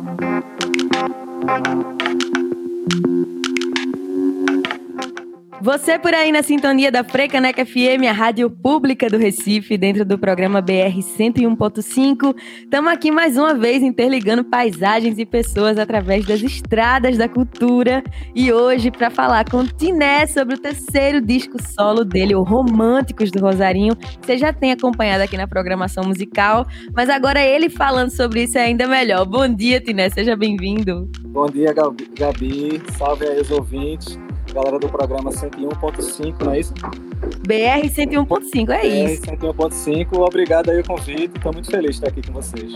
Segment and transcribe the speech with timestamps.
[0.00, 0.20] Thank
[2.22, 2.37] you.
[5.60, 10.16] Você por aí na sintonia da Frecaneca FM, a rádio pública do Recife, dentro do
[10.16, 12.36] programa BR 101.5.
[12.62, 18.04] Estamos aqui mais uma vez interligando paisagens e pessoas através das estradas da cultura.
[18.36, 23.40] E hoje, para falar com Tiné sobre o terceiro disco solo dele, o Românticos do
[23.40, 23.96] Rosarinho.
[24.22, 26.64] Você já tem acompanhado aqui na programação musical,
[26.94, 29.26] mas agora ele falando sobre isso é ainda melhor.
[29.26, 31.10] Bom dia, Tiné, seja bem-vindo.
[31.24, 32.80] Bom dia, Gabi.
[32.96, 34.16] Salve aí os ouvintes
[34.52, 36.74] galera do programa 101.5, não é isso?
[37.46, 39.22] BR 101.5, é BR isso.
[39.22, 42.74] BR 101.5, obrigado aí o convite, estou muito feliz de estar aqui com vocês.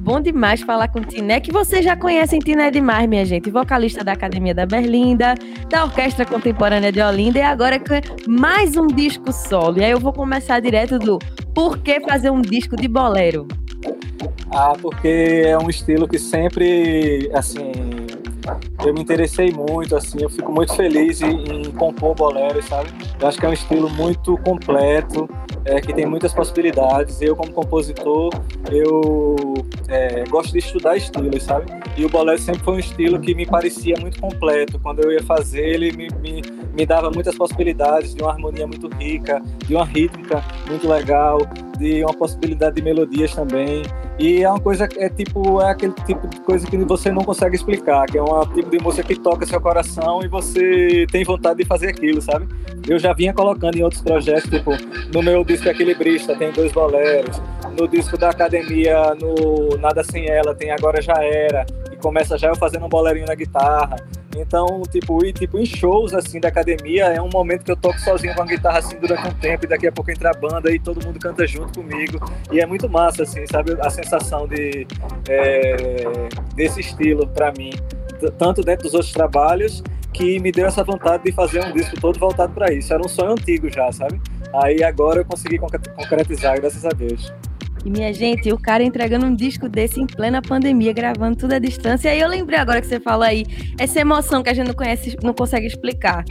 [0.00, 3.50] Bom demais falar com Tiné, que vocês já conhecem Tiné demais, minha gente.
[3.50, 5.34] Vocalista da Academia da Berlinda,
[5.68, 7.94] da Orquestra Contemporânea de Olinda e agora com
[8.26, 9.78] mais um disco solo.
[9.78, 11.18] E aí eu vou começar direto do
[11.54, 13.46] por que fazer um disco de bolero?
[14.50, 17.70] Ah, porque é um estilo que sempre, assim,
[18.84, 22.90] eu me interessei muito, assim, eu fico muito feliz em, em compor bolero, sabe?
[23.20, 25.28] Eu acho que é um estilo muito completo,
[25.64, 27.20] é, que tem muitas possibilidades.
[27.20, 28.30] Eu, como compositor,
[28.70, 29.34] eu
[29.88, 31.66] é, gosto de estudar estilos, sabe?
[31.96, 34.78] E o bolero sempre foi um estilo que me parecia muito completo.
[34.78, 36.42] Quando eu ia fazer, ele me, me,
[36.74, 41.38] me dava muitas possibilidades de uma harmonia muito rica, de uma rítmica muito legal,
[41.80, 43.82] de uma possibilidade de melodias também.
[44.18, 47.56] E é uma coisa, é tipo, é aquele tipo de coisa que você não consegue
[47.56, 51.60] explicar, que é um tipo de música que toca seu coração e você tem vontade
[51.60, 52.46] de fazer aquilo, sabe?
[52.86, 54.72] Eu já vinha colocando em outros projetos, tipo,
[55.12, 57.40] no meu disco Equilibrista tem dois boleros,
[57.78, 61.64] no disco da academia, no Nada Sem Ela, tem Agora Já Era,
[62.00, 63.96] começa já eu fazendo um bolerinho na guitarra.
[64.36, 67.98] Então, tipo, e, tipo, em shows, assim, da academia, é um momento que eu toco
[68.00, 70.72] sozinho com a guitarra, assim, durante um tempo, e daqui a pouco entra a banda
[70.72, 72.18] e todo mundo canta junto comigo.
[72.50, 73.76] E é muito massa, assim, sabe?
[73.80, 74.86] A sensação de,
[75.28, 76.06] é,
[76.54, 77.72] desse estilo, para mim.
[78.38, 82.18] Tanto dentro dos outros trabalhos, que me deu essa vontade de fazer um disco todo
[82.18, 82.92] voltado para isso.
[82.92, 84.20] Era um sonho antigo já, sabe?
[84.52, 87.32] Aí agora eu consegui concretizar, graças a Deus.
[87.84, 91.58] E minha gente, o cara entregando um disco desse em plena pandemia, gravando tudo à
[91.58, 92.08] distância.
[92.08, 93.44] E aí eu lembrei agora que você fala aí,
[93.78, 96.24] essa emoção que a gente não conhece, não consegue explicar.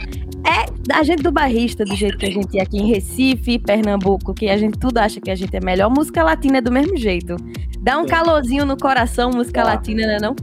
[0.46, 4.32] É da gente do barrista, do jeito que a gente é aqui em Recife, Pernambuco,
[4.32, 5.90] que a gente tudo acha que a gente é melhor.
[5.90, 7.36] Música latina é do mesmo jeito.
[7.80, 9.68] Dá um calorzinho no coração, música tá.
[9.68, 10.34] latina, né não?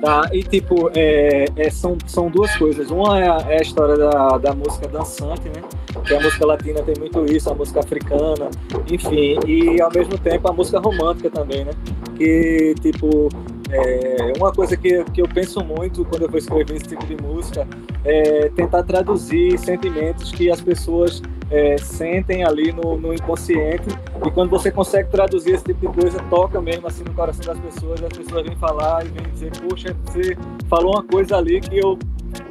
[0.00, 2.90] Tá, e tipo, é, é, são, são duas coisas.
[2.90, 5.62] Uma é a, é a história da, da música dançante, né?
[6.06, 8.48] Que a música latina tem muito isso, a música africana,
[8.90, 9.38] enfim.
[9.46, 11.72] E ao mesmo tempo a música romântica também, né?
[12.16, 13.28] Que, tipo,
[13.70, 17.16] é, uma coisa que, que eu penso muito quando eu vou escrever esse tipo de
[17.22, 17.66] música
[18.04, 23.88] é tentar traduzir sentimentos que as pessoas é, sentem ali no, no, inconsciente
[24.24, 27.58] e quando você consegue traduzir esse tipo de coisa, toca mesmo assim no coração das
[27.58, 30.36] pessoas, as pessoas vêm falar e vêm dizer, poxa, você
[30.68, 31.98] falou uma coisa ali que eu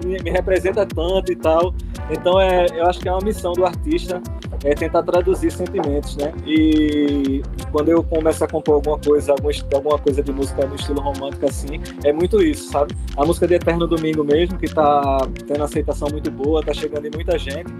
[0.05, 1.73] me, me representa tanto e tal.
[2.09, 4.21] Então é, eu acho que é uma missão do artista
[4.65, 6.33] é tentar traduzir sentimentos, né?
[6.45, 11.45] E quando eu começo a compor alguma coisa, alguma, coisa de música no estilo romântico
[11.45, 12.95] assim, é muito isso, sabe?
[13.15, 17.11] A música de Eterno Domingo mesmo, que tá tendo aceitação muito boa, tá chegando em
[17.11, 17.71] muita gente,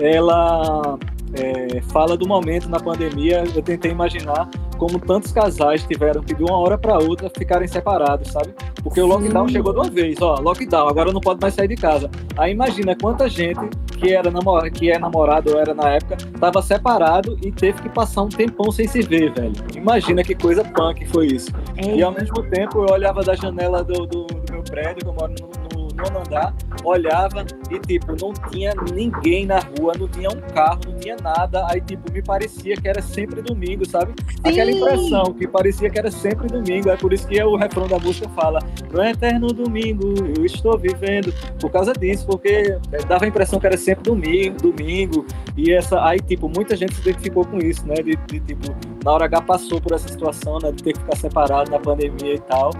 [0.00, 0.98] ela
[1.34, 3.44] é, fala do momento na pandemia.
[3.54, 4.48] Eu tentei imaginar
[4.78, 8.54] como tantos casais tiveram que de uma hora para outra ficarem separados, sabe?
[8.82, 9.54] Porque o lockdown Sim.
[9.54, 12.10] chegou de uma vez, ó, lockdown, agora não pode mais sair de casa.
[12.38, 13.60] Aí imagina quanta gente
[13.98, 17.90] que era namorado, que é namorado ou era na época, tava separado e teve que
[17.90, 19.52] passar um tempão sem se ver, velho.
[19.76, 21.50] Imagina que coisa punk foi isso.
[21.76, 25.12] E ao mesmo tempo eu olhava da janela do, do, do meu prédio, que eu
[25.12, 25.59] moro no,
[26.00, 30.98] nono andar, olhava e, tipo, não tinha ninguém na rua, não tinha um carro, não
[30.98, 31.66] tinha nada.
[31.68, 34.12] Aí, tipo, me parecia que era sempre domingo, sabe?
[34.28, 34.36] Sim.
[34.44, 36.90] Aquela impressão que parecia que era sempre domingo.
[36.90, 38.60] É por isso que o refrão da música fala:
[38.92, 41.32] No eterno domingo eu estou vivendo.
[41.60, 45.26] Por causa disso, porque dava a impressão que era sempre domingo, domingo.
[45.56, 47.94] E essa, aí, tipo, muita gente se identificou com isso, né?
[47.96, 48.74] De, de tipo,
[49.04, 50.72] na hora H passou por essa situação, né?
[50.72, 52.70] De ter que ficar separado na pandemia e tal.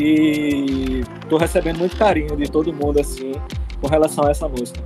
[0.00, 3.32] E tô recebendo muito carinho de todo mundo, assim,
[3.80, 4.80] com relação a essa música.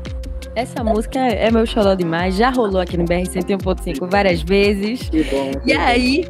[0.54, 5.08] Essa música é meu xodó demais, já rolou aqui no BR 101.5 várias vezes.
[5.08, 5.52] Que bom.
[5.64, 6.24] E aí,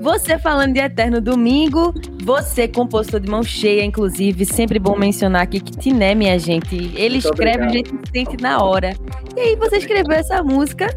[0.00, 5.60] você falando de Eterno Domingo, você compositor de mão cheia, inclusive, sempre bom mencionar aqui
[5.60, 7.70] que Tiné, minha gente, ele Muito escreve, obrigado.
[7.70, 8.94] a gente sente na hora.
[9.36, 10.88] E aí você escreveu essa música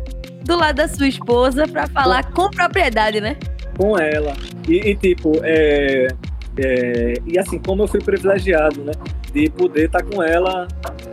[0.44, 3.38] do lado da sua esposa para falar com propriedade, né?
[3.78, 4.34] Com ela.
[4.68, 6.08] E, e tipo, é,
[6.58, 8.92] é, e assim, como eu fui privilegiado, né?
[9.36, 10.66] De poder estar tá com ela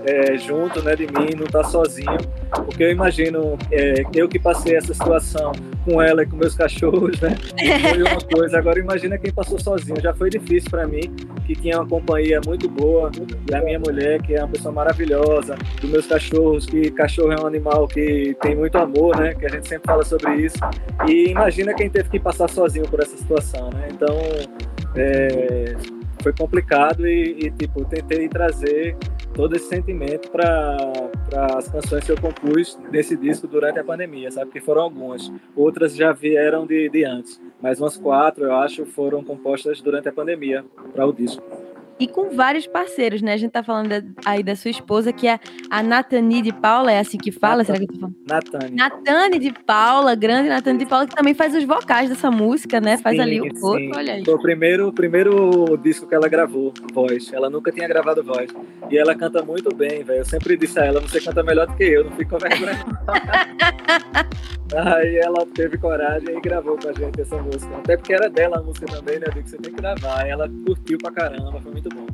[0.06, 0.94] é, junto, né?
[0.94, 2.18] De mim, não estar tá sozinho.
[2.64, 5.50] Porque eu imagino, é, eu que passei essa situação
[5.84, 7.36] com ela e com meus cachorros, né?
[7.90, 8.58] Foi uma coisa.
[8.58, 10.00] Agora imagina quem passou sozinho.
[10.00, 11.00] Já foi difícil para mim,
[11.44, 13.10] que tinha uma companhia muito boa,
[13.46, 17.46] da minha mulher, que é uma pessoa maravilhosa, dos meus cachorros, que cachorro é um
[17.48, 19.34] animal que tem muito amor, né?
[19.34, 20.58] Que a gente sempre fala sobre isso.
[21.08, 23.88] E imagina quem teve que passar sozinho por essa situação, né?
[23.90, 24.16] Então,
[24.94, 25.74] é,
[26.22, 28.96] foi complicado e, e, tipo, tentei trazer
[29.34, 30.76] todo esse sentimento para
[31.56, 34.50] as canções que eu compus nesse disco durante a pandemia, sabe?
[34.50, 35.32] Que foram algumas.
[35.56, 40.12] Outras já vieram de, de antes, mas umas quatro, eu acho, foram compostas durante a
[40.12, 40.64] pandemia
[40.94, 41.42] para o disco
[41.98, 43.34] e com vários parceiros, né?
[43.34, 43.92] A gente tá falando
[44.24, 45.38] aí da sua esposa, que é
[45.70, 47.58] a Natani de Paula, é assim que fala?
[47.58, 47.66] Natane.
[47.66, 48.16] Será que eu tô falando?
[48.28, 48.76] Natane.
[48.76, 52.96] Natane de Paula, grande Natane de Paula, que também faz os vocais dessa música, né?
[52.96, 54.24] Faz sim, ali o corpo, olha aí.
[54.24, 57.32] Foi o primeiro, primeiro disco que ela gravou, voz.
[57.32, 58.50] Ela nunca tinha gravado voz.
[58.90, 60.20] E ela canta muito bem, velho.
[60.20, 62.84] Eu sempre disse a ela, você canta melhor do que eu, não fico com vergonha.
[64.74, 67.76] Aí ela teve coragem e gravou com a gente essa música.
[67.76, 69.26] Até porque era dela a música também, né?
[69.26, 70.26] Eu você tem que gravar.
[70.26, 72.06] Ela curtiu pra caramba, foi muito bom.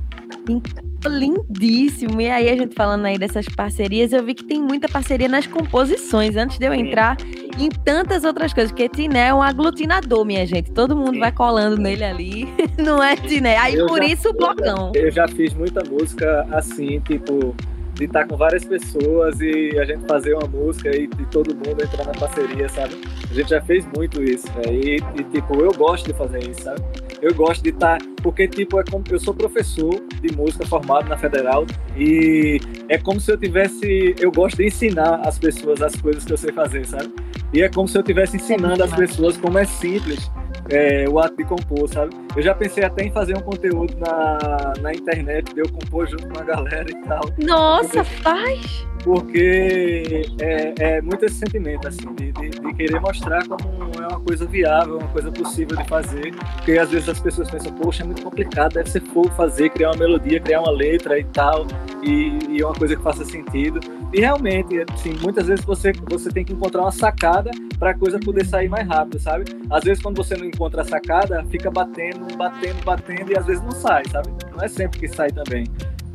[1.06, 2.20] Lindíssimo.
[2.20, 5.46] E aí, a gente falando aí dessas parcerias, eu vi que tem muita parceria nas
[5.46, 7.16] composições, antes de eu entrar
[7.58, 10.70] em tantas outras coisas, porque Tiné é um aglutinador, minha gente.
[10.72, 11.20] Todo mundo Sim.
[11.20, 12.48] vai colando nele ali.
[12.78, 13.56] Não é Tiné?
[13.56, 14.92] Aí eu por já, isso o blocão.
[14.94, 17.54] Eu já fiz muita música assim, tipo
[17.98, 21.82] de estar com várias pessoas e a gente fazer uma música e, e todo mundo
[21.82, 22.96] entrar na parceria, sabe?
[23.28, 26.80] A gente já fez muito isso, E, e, tipo, eu gosto de fazer isso, sabe?
[27.20, 31.16] Eu gosto de estar, porque tipo, é como, eu sou professor de música formado na
[31.16, 31.66] Federal
[31.96, 36.32] e é como se eu tivesse, eu gosto de ensinar as pessoas as coisas que
[36.32, 37.12] eu sei fazer, sabe?
[37.52, 40.30] E é como se eu estivesse ensinando as pessoas como é simples
[40.70, 42.14] é, o ato de compor, sabe?
[42.38, 46.28] Eu já pensei até em fazer um conteúdo na, na internet, de eu compor junto
[46.28, 47.22] com a galera e tal.
[47.36, 48.86] Nossa, porque, faz!
[49.02, 54.20] Porque é, é muito esse sentimento, assim, de, de, de, querer mostrar como é uma
[54.20, 56.32] coisa viável, uma coisa possível de fazer.
[56.58, 59.90] Porque às vezes as pessoas pensam, poxa, é muito complicado, deve ser fogo fazer, criar
[59.90, 61.66] uma melodia, criar uma letra e tal,
[62.04, 63.80] e, e uma coisa que faça sentido.
[64.12, 68.18] E realmente, assim, muitas vezes você, você tem que encontrar uma sacada para a coisa
[68.18, 69.44] poder sair mais rápido, sabe?
[69.70, 73.62] Às vezes quando você não encontra a sacada, fica batendo, batendo, batendo e às vezes
[73.62, 74.28] não sai, sabe?
[74.50, 75.66] Não é sempre que sai também.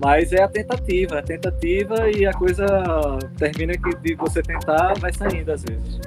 [0.03, 2.65] Mas é a tentativa, a tentativa e a coisa
[3.37, 5.99] termina que de você tentar vai saindo às vezes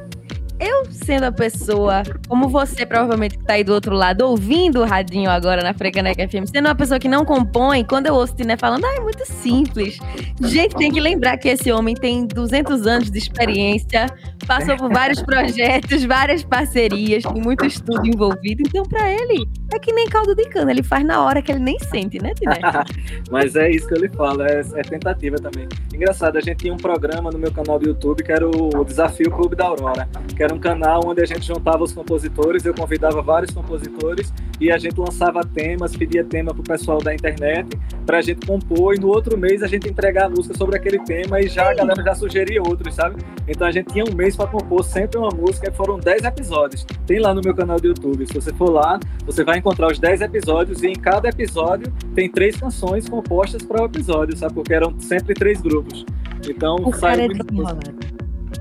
[0.58, 4.84] eu sendo a pessoa, como você provavelmente que tá aí do outro lado, ouvindo o
[4.84, 8.36] radinho agora na Frecaneca FM, sendo uma pessoa que não compõe, quando eu ouço o
[8.36, 9.98] Tiné falando, ah, é muito simples.
[10.40, 14.06] Gente, tem que lembrar que esse homem tem 200 anos de experiência,
[14.46, 19.92] passou por vários projetos, várias parcerias, tem muito estudo envolvido, então para ele é que
[19.92, 22.32] nem caldo de cana, ele faz na hora que ele nem sente, né?
[23.30, 25.68] Mas é isso que eu lhe falo, é, é, tentativa também.
[25.92, 29.30] Engraçado, a gente tinha um programa no meu canal do YouTube que era o Desafio
[29.30, 33.20] Clube da Aurora, que era um canal onde a gente juntava os compositores, eu convidava
[33.22, 37.76] vários compositores e a gente lançava temas, pedia tema para o pessoal da internet
[38.06, 40.98] para a gente compor e no outro mês a gente entregar a música sobre aquele
[41.00, 43.20] tema e já a galera já sugeria outros, sabe?
[43.48, 46.86] Então a gente tinha um mês para compor sempre uma música e foram 10 episódios.
[47.06, 48.26] Tem lá no meu canal do YouTube.
[48.26, 52.30] Se você for lá, você vai encontrar os 10 episódios e em cada episódio tem
[52.30, 54.54] três canções compostas para o episódio, sabe?
[54.54, 56.04] Porque eram sempre três grupos.
[56.48, 57.46] Então, o sai é muito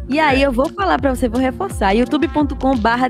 [0.08, 1.92] e aí eu vou falar para você, vou reforçar.
[1.94, 3.08] youtube.com barra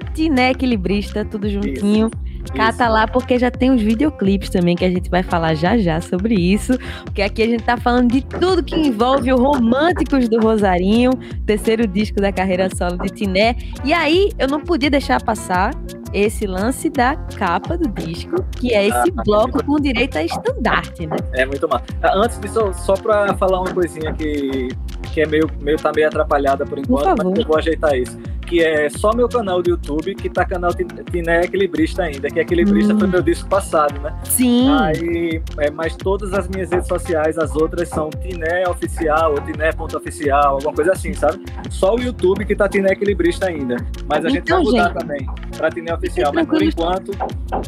[0.50, 2.08] Equilibrista, tudo juntinho.
[2.08, 2.25] Isso.
[2.52, 6.02] Cata lá, porque já tem os videoclipes também que a gente vai falar já já
[6.02, 6.74] sobre isso.
[7.04, 11.12] Porque aqui a gente tá falando de tudo que envolve o Românticos do Rosarinho,
[11.46, 13.56] terceiro disco da carreira solo de Tiné.
[13.84, 15.72] E aí eu não podia deixar passar
[16.14, 21.06] esse lance da capa do disco, que é esse ah, bloco com direito a estandarte,
[21.06, 21.18] né?
[21.34, 21.86] É muito massa.
[22.02, 24.70] Ah, antes disso, só para falar uma coisinha que,
[25.14, 28.18] que é meio, meio, tá meio atrapalhada por enquanto, por mas eu vou ajeitar isso
[28.46, 32.94] que é só meu canal do YouTube, que tá canal Tiné Equilibrista ainda, que Equilibrista
[32.94, 33.00] hum.
[33.00, 34.16] foi meu disco passado, né?
[34.24, 34.70] Sim.
[34.72, 40.56] Aí, é, mas todas as minhas redes sociais, as outras são Tiné Oficial ou Tiné.oficial,
[40.56, 41.44] alguma coisa assim, sabe?
[41.70, 43.78] Só o YouTube que tá Tiné Equilibrista ainda.
[44.08, 46.32] Mas a então, gente vai mudar gente, também pra Tiné Oficial.
[46.34, 47.12] Mas por enquanto,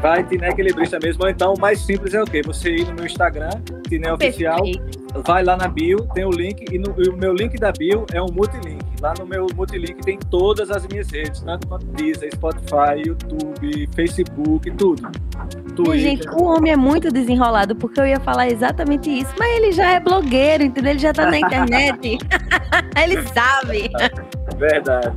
[0.01, 1.23] vai Tiné Equilibrista mesmo.
[1.23, 2.41] Ou então, o mais simples é o quê?
[2.45, 3.49] Você ir no meu Instagram,
[3.87, 4.61] Tiné Oficial,
[5.23, 8.05] vai lá na bio, tem o link, e, no, e o meu link da bio
[8.11, 8.83] é um multilink.
[9.01, 14.71] Lá no meu multilink tem todas as minhas redes, tanto quanto Deezer, Spotify, YouTube, Facebook,
[14.71, 15.09] tudo.
[15.75, 15.99] Twitter.
[15.99, 19.91] Gente, o homem é muito desenrolado, porque eu ia falar exatamente isso, mas ele já
[19.91, 20.91] é blogueiro, entendeu?
[20.91, 22.17] Ele já tá na internet.
[23.01, 23.89] ele sabe.
[24.57, 25.15] Verdade.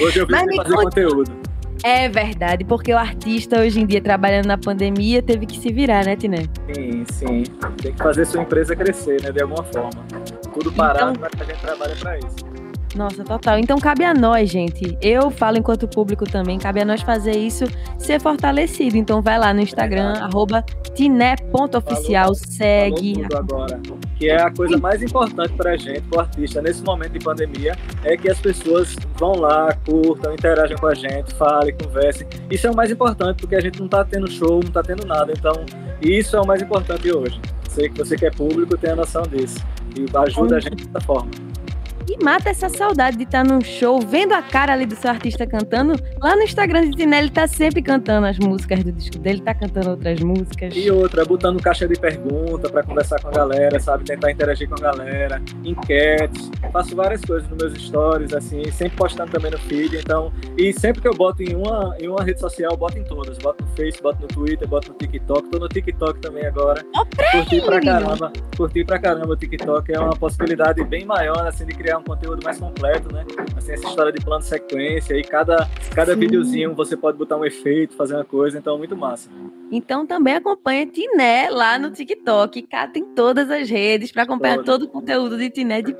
[0.00, 0.84] Hoje eu vim fazer conte...
[0.84, 1.45] conteúdo.
[1.88, 6.04] É verdade, porque o artista hoje em dia, trabalhando na pandemia, teve que se virar,
[6.04, 6.38] né, Tiné?
[6.74, 7.44] Sim, sim.
[7.80, 10.04] Tem que fazer sua empresa crescer, né, de alguma forma.
[10.52, 11.28] Tudo parado, então...
[11.32, 12.45] mas a gente trabalha para isso.
[12.96, 13.58] Nossa, total.
[13.58, 14.96] Então cabe a nós, gente.
[15.02, 17.64] Eu falo enquanto público também, cabe a nós fazer isso,
[17.98, 18.96] ser fortalecido.
[18.96, 23.22] Então vai lá no Instagram, é arroba tiné.oficial, segue.
[23.30, 23.80] Falou agora.
[24.16, 28.16] Que é a coisa mais importante pra gente, pro artista, nesse momento de pandemia, é
[28.16, 32.26] que as pessoas vão lá, curtam, interajam com a gente, falem, conversem.
[32.50, 35.06] Isso é o mais importante, porque a gente não tá tendo show, não tá tendo
[35.06, 35.34] nada.
[35.36, 35.52] Então,
[36.00, 37.38] isso é o mais importante hoje.
[37.68, 39.58] Sei que você que é público tem a noção disso.
[39.94, 41.30] E ajuda a gente dessa forma.
[42.08, 45.44] E mata essa saudade de estar num show, vendo a cara ali do seu artista
[45.44, 45.94] cantando.
[46.22, 49.90] Lá no Instagram de Tinelli tá sempre cantando as músicas do disco dele, tá cantando
[49.90, 50.72] outras músicas.
[50.76, 54.04] E outra, botando caixa de pergunta para conversar com a galera, sabe?
[54.04, 56.50] Tentar interagir com a galera, enquetes.
[56.72, 59.96] Faço várias coisas nos meus stories, assim, sempre postando também no feed.
[59.96, 63.36] Então, e sempre que eu boto em uma, em uma rede social, boto em todas.
[63.38, 65.50] Boto no Facebook, boto no Twitter, boto no TikTok.
[65.50, 66.84] Tô no TikTok também agora.
[67.32, 68.32] curti pra caramba.
[68.56, 69.92] Curti pra caramba o TikTok.
[69.92, 73.24] É uma possibilidade bem maior, assim, de criar um conteúdo mais completo, né?
[73.56, 77.44] Assim, essa história de plano de sequência e cada, cada videozinho você pode botar um
[77.44, 79.30] efeito, fazer uma coisa, então é muito massa.
[79.70, 84.66] Então também acompanha Tiné lá no TikTok, cata em todas as redes para acompanhar todo.
[84.66, 85.94] todo o conteúdo de Tiné de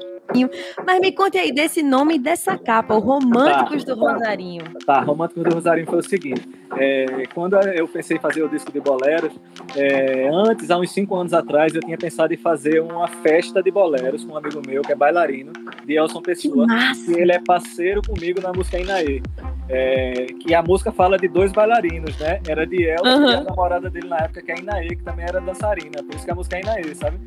[0.84, 4.64] mas me conte aí desse nome e dessa capa, o Românticos tá, do Rosarinho.
[4.84, 8.72] Tá, Românticos do Rosarinho foi o seguinte: é, quando eu pensei em fazer o disco
[8.72, 9.32] de boleros,
[9.74, 13.70] é, antes, há uns cinco anos atrás, eu tinha pensado em fazer uma festa de
[13.70, 15.52] boleros com um amigo meu que é bailarino,
[15.84, 16.66] de Elson Pessoa,
[17.08, 19.22] e ele é parceiro comigo na música Inaê.
[19.68, 22.40] É, que a música fala de dois bailarinos, né?
[22.46, 23.30] Era de Elson uhum.
[23.30, 26.14] e a namorada dele na época, que é a Inaê, que também era dançarina, por
[26.14, 27.18] isso que a música é Inaê, sabe?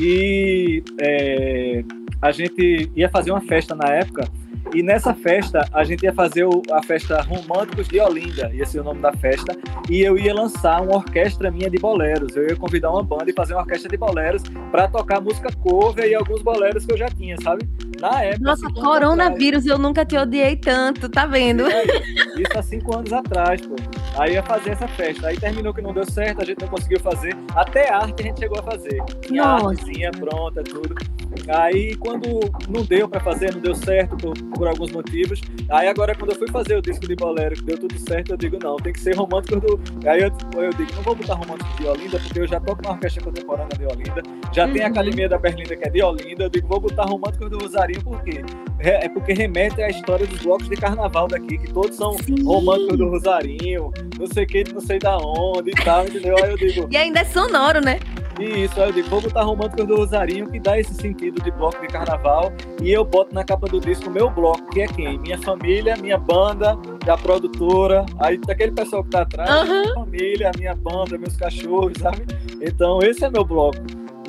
[0.00, 1.84] E é,
[2.22, 4.24] a gente ia fazer uma festa na época
[4.74, 8.84] e nessa festa, a gente ia fazer a festa Românticos de Olinda, ia ser o
[8.84, 9.56] nome da festa,
[9.90, 12.36] e eu ia lançar uma orquestra minha de boleros.
[12.36, 16.08] Eu ia convidar uma banda e fazer uma orquestra de boleros para tocar música cover
[16.08, 17.68] e alguns boleros que eu já tinha, sabe?
[18.00, 18.44] Na época.
[18.44, 19.66] Nossa, coronavírus, atrás.
[19.66, 21.66] eu nunca te odiei tanto, tá vendo?
[21.70, 23.76] É, isso há cinco anos atrás, pô.
[24.18, 25.28] Aí ia fazer essa festa.
[25.28, 27.36] Aí terminou que não deu certo, a gente não conseguiu fazer.
[27.54, 29.02] Até arte a gente chegou a fazer.
[29.20, 29.68] Tinha Nossa.
[29.68, 30.94] artezinha pronta, tudo.
[31.48, 35.40] Aí quando não deu para fazer, não deu certo por, por alguns motivos.
[35.68, 38.36] Aí agora quando eu fui fazer o disco de bolero, que deu tudo certo, eu
[38.36, 39.80] digo, não, tem que ser romântico do.
[40.08, 42.90] Aí eu, eu digo, não vou botar romântico de Olinda, porque eu já toco na
[42.90, 44.22] orquestra contemporânea de Olinda,
[44.52, 44.72] já uhum.
[44.72, 44.92] tem a uhum.
[44.92, 48.22] Academia da Berlinda que é de Olinda, eu digo, vou botar romântico do Rosarinho, por
[48.22, 48.44] quê?
[48.78, 52.42] É, é porque remete à história dos blocos de carnaval daqui, que todos são Sim.
[52.44, 56.36] românticos do Rosarinho, não sei o que, não sei da onde e tal, entendeu?
[56.42, 56.88] Aí eu digo.
[56.90, 58.00] E ainda é sonoro, né?
[58.40, 61.78] Isso, aí eu digo, vou botar Românticos do Rosarinho, que dá esse sentido de bloco
[61.80, 62.50] de carnaval,
[62.82, 65.18] e eu boto na capa do disco meu bloco, que é quem?
[65.18, 69.82] Minha família, minha banda, a produtora, aí daquele pessoal que tá atrás, uhum.
[69.82, 72.24] minha família, minha banda, meus cachorros, sabe?
[72.62, 73.78] Então esse é meu bloco.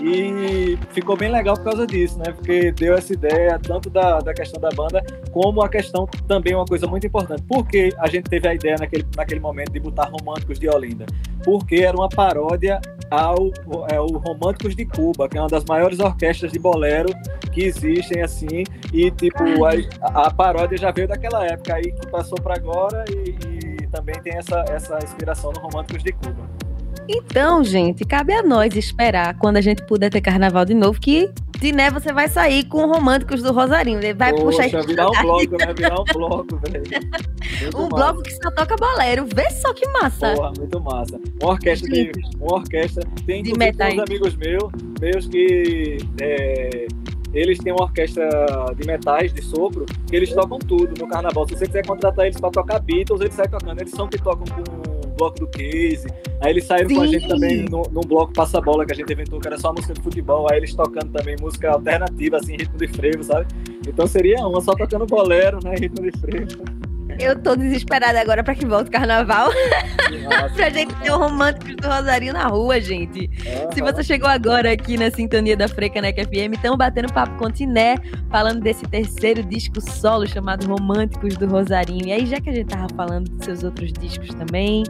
[0.03, 2.31] E ficou bem legal por causa disso, né?
[2.31, 6.65] Porque deu essa ideia tanto da, da questão da banda, como a questão também uma
[6.65, 7.43] coisa muito importante.
[7.43, 11.05] Por que a gente teve a ideia naquele, naquele momento de botar Românticos de Olinda?
[11.43, 12.81] Porque era uma paródia
[13.11, 13.51] ao,
[13.91, 17.09] é, Românticos de Cuba, que é uma das maiores orquestras de bolero
[17.51, 18.63] que existem, assim.
[18.91, 23.83] E, tipo, a, a paródia já veio daquela época aí que passou para agora e,
[23.83, 26.60] e também tem essa, essa inspiração no Românticos de Cuba.
[27.07, 31.29] Então, gente, cabe a nós esperar quando a gente puder ter carnaval de novo, que
[31.61, 33.99] de né, você vai sair com românticos do Rosarinho.
[33.99, 36.83] Ele vai Poxa, puxar virar um bloco, vai virar um bloco, velho.
[37.77, 37.95] um massa.
[37.95, 39.27] bloco que só toca bolero.
[39.33, 40.33] Vê só que massa.
[40.33, 41.19] Porra, muito massa.
[41.41, 43.03] Uma orquestra, de, uma orquestra.
[43.27, 43.93] Tem de metais.
[43.93, 45.97] uns amigos meus, meus que.
[46.19, 46.87] É,
[47.33, 48.27] eles têm uma orquestra
[48.75, 51.47] de metais, de sopro, que eles tocam tudo no carnaval.
[51.47, 53.79] Se você quiser contratar eles para tocar Beatles, eles saem tocando.
[53.79, 54.90] Eles são que tocam com
[55.21, 56.07] bloco do Case.
[56.39, 56.95] Aí eles saíram Sim.
[56.95, 59.57] com a gente também no, num bloco Passa Bola que a gente inventou, que era
[59.57, 60.47] só música de futebol.
[60.51, 63.45] Aí eles tocando também música alternativa, assim, ritmo de frevo, sabe?
[63.87, 65.75] Então seria uma só tocando bolero, né?
[65.75, 66.90] Ritmo de frevo.
[67.21, 69.51] Eu tô desesperada agora pra que volte o carnaval.
[70.55, 73.29] pra gente ter o romântico do Rosarinho na rua, gente.
[73.45, 73.71] Uhum.
[73.73, 77.95] Se você chegou agora aqui na sintonia da Frecanec FM, estamos batendo papo com Tiné,
[78.31, 82.07] falando desse terceiro disco solo chamado Românticos do Rosarinho.
[82.07, 84.83] E aí, já que a gente tava falando dos seus outros discos também,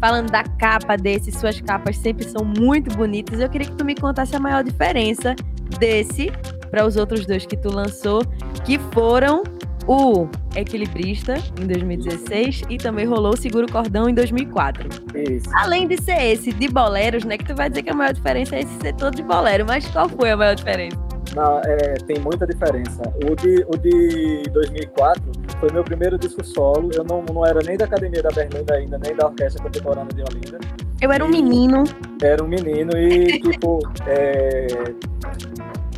[0.00, 3.94] falando da capa desse, suas capas sempre são muito bonitas, eu queria que tu me
[3.94, 5.36] contasse a maior diferença
[5.78, 6.32] desse
[6.70, 8.22] para os outros dois que tu lançou,
[8.64, 9.42] que foram
[9.86, 14.88] o Equilibrista em 2016 e também rolou o Seguro Cordão em 2004.
[15.14, 15.48] Isso.
[15.54, 17.38] Além de ser esse de boleros, né?
[17.38, 19.86] Que tu vai dizer que a maior diferença é esse ser todo de bolero, mas
[19.88, 21.06] qual foi a maior diferença?
[21.34, 23.02] Não, é, tem muita diferença.
[23.30, 25.22] O de, o de 2004
[25.60, 26.90] foi meu primeiro disco solo.
[26.94, 30.22] Eu não, não era nem da Academia da Berlinda ainda, nem da Orquestra Contemporânea de
[30.22, 30.58] Olinda.
[31.00, 31.84] Eu era um menino.
[32.22, 34.66] Era um menino e, tipo, é,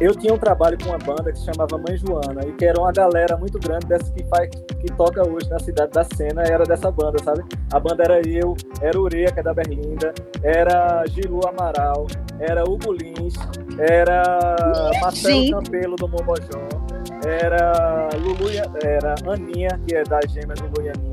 [0.00, 2.81] eu tinha um trabalho com uma banda que se chamava Mãe Joana, e que era
[2.81, 4.49] uma galera muito grande dessa que faz,
[4.81, 7.45] que toca hoje na cidade da cena, era dessa banda, sabe?
[7.73, 12.07] A banda era eu, era Ureia, que é da Berlinda, era Gilu Amaral,
[12.38, 13.35] era Hugo Lins,
[13.78, 14.57] era
[15.00, 16.69] Marcelo Campelo do Mobojó,
[17.26, 18.49] era Lulu,
[18.85, 21.07] era Aninha, que é da gêmeas Lulu e Aninha,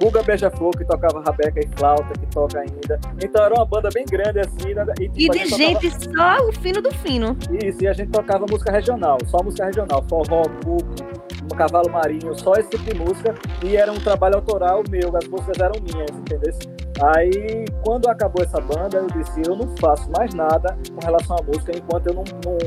[0.00, 3.00] Guga Beija-Flor, que tocava rabeca e flauta, que toca ainda.
[3.22, 4.74] Então era uma banda bem grande assim.
[4.74, 4.84] Né?
[5.00, 6.38] E, tipo, e de gente tocava...
[6.40, 7.36] só o fino do fino.
[7.62, 10.84] Isso, e a gente tocava música regional, só música regional, forró, cuco,
[11.44, 13.34] um cavalo marinho, só esse tipo de música.
[13.64, 16.75] E era um trabalho autoral meu, as músicas eram minhas, entendeu?
[17.02, 21.42] Aí, quando acabou essa banda, eu disse: eu não faço mais nada com relação à
[21.42, 22.58] música enquanto eu não, não,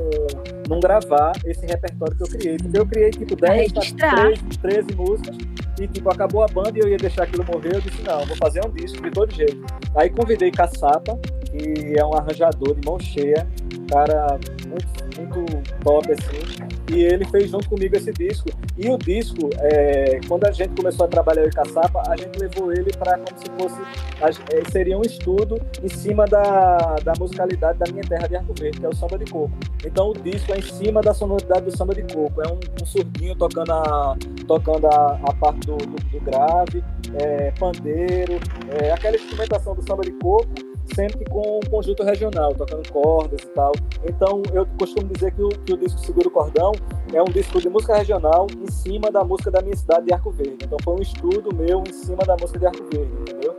[0.69, 2.57] não gravar esse repertório que eu criei.
[2.57, 5.37] Porque eu criei tipo 10, 13, 13 músicas
[5.79, 7.75] e tipo, acabou a banda e eu ia deixar aquilo morrer.
[7.75, 9.65] Eu disse: não, vou fazer um disco de todo jeito.
[9.95, 13.47] Aí convidei Caçapa, que é um arranjador de mão cheia,
[13.89, 16.69] cara muito, muito top assim.
[16.93, 18.49] E ele fez junto comigo esse disco.
[18.77, 22.71] E o disco, é, quando a gente começou a trabalhar em Caçapa, a gente levou
[22.71, 23.81] ele para como se fosse.
[24.21, 28.79] A, seria um estudo em cima da, da musicalidade da minha terra de Arco Verde,
[28.79, 29.51] que é o samba de coco.
[29.85, 32.41] Então o disco é em cima da sonoridade do samba de coco.
[32.41, 34.17] É um, um surdinho tocando a,
[34.47, 36.83] tocando a, a parte do, do, do grave,
[37.21, 38.39] é, pandeiro,
[38.81, 43.47] é, aquela instrumentação do samba de coco sempre com um conjunto regional, tocando cordas e
[43.47, 43.71] tal.
[44.03, 46.71] Então, eu costumo dizer que o, que o disco Seguro Cordão
[47.13, 50.31] é um disco de música regional em cima da música da minha cidade de Arco
[50.31, 50.57] Verde.
[50.63, 53.55] Então, foi um estudo meu em cima da música de Arco Verde, entendeu?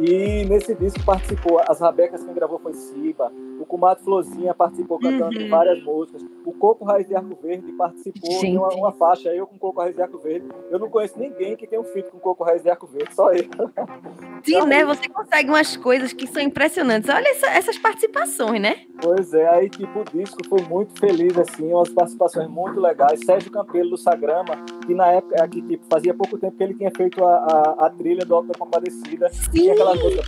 [0.00, 5.38] E nesse disco participou, as rabecas quem gravou foi Siba, o Kumato Flozinha participou cantando
[5.38, 5.48] uhum.
[5.48, 8.46] várias músicas, o Coco Raiz de Arco Verde participou Gente.
[8.46, 10.48] em uma, uma, faixa, eu com Coco Raiz de Arco Verde.
[10.70, 13.32] Eu não conheço ninguém que tenha um feat com Coco Raiz de Arco Verde, só
[13.32, 13.44] eu.
[14.42, 14.84] Sim, então, né?
[14.84, 17.08] Você consegue umas coisas que são impressionantes.
[17.08, 18.80] Olha essa, essas participações, né?
[19.00, 23.20] Pois é, aí tipo, o disco foi muito feliz, assim, umas participações muito legais.
[23.24, 24.56] Sérgio Campelo do Sagrama,
[24.86, 27.90] que na época, que tipo, fazia pouco tempo que ele tinha feito a, a, a
[27.90, 29.28] trilha do Alta Compadecida.
[29.28, 29.81] Sim.
[29.82, 30.22] E aquela música.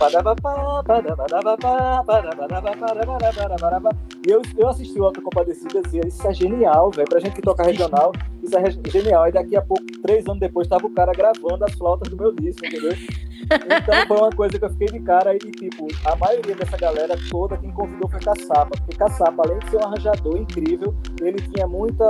[4.27, 7.07] E eu, eu assisti o Alta Compadecida e dizia, isso é genial, velho.
[7.07, 9.23] Pra gente que toca regional, isso é genial.
[9.23, 12.33] Aí daqui a pouco, três anos depois, tava o cara gravando as flautas do meu
[12.33, 12.93] disco, entendeu?
[13.45, 17.15] Então foi uma coisa que eu fiquei de cara aí, tipo, a maioria dessa galera
[17.29, 21.67] toda, quem convidou foi Caçapa, porque Caçapa, além de ser um arranjador incrível, ele tinha
[21.67, 22.07] muita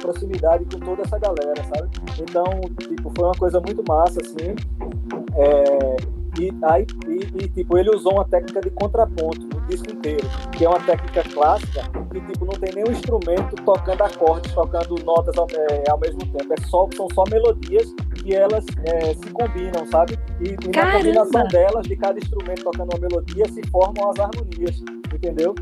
[0.00, 1.88] proximidade com toda essa galera, sabe?
[2.20, 2.44] Então,
[2.78, 4.56] tipo, foi uma coisa muito massa, assim.
[5.36, 6.11] É
[6.48, 10.64] e, aí, e, e, tipo, ele usou uma técnica de contraponto no disco inteiro, que
[10.64, 15.46] é uma técnica clássica que tipo, não tem nenhum instrumento tocando acordes, tocando notas ao,
[15.50, 16.52] é, ao mesmo tempo.
[16.52, 20.18] É só, são só melodias que elas é, se combinam, sabe?
[20.40, 24.82] E, e na combinação delas, de cada instrumento tocando uma melodia, se formam as harmonias,
[25.12, 25.54] entendeu?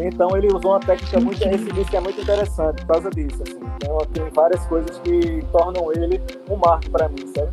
[0.00, 3.42] Então ele usou uma técnica muito, esse disco é muito interessante por causa disso.
[3.42, 3.58] Assim.
[3.76, 7.50] Então tem várias coisas que tornam ele um marco para mim, sabe?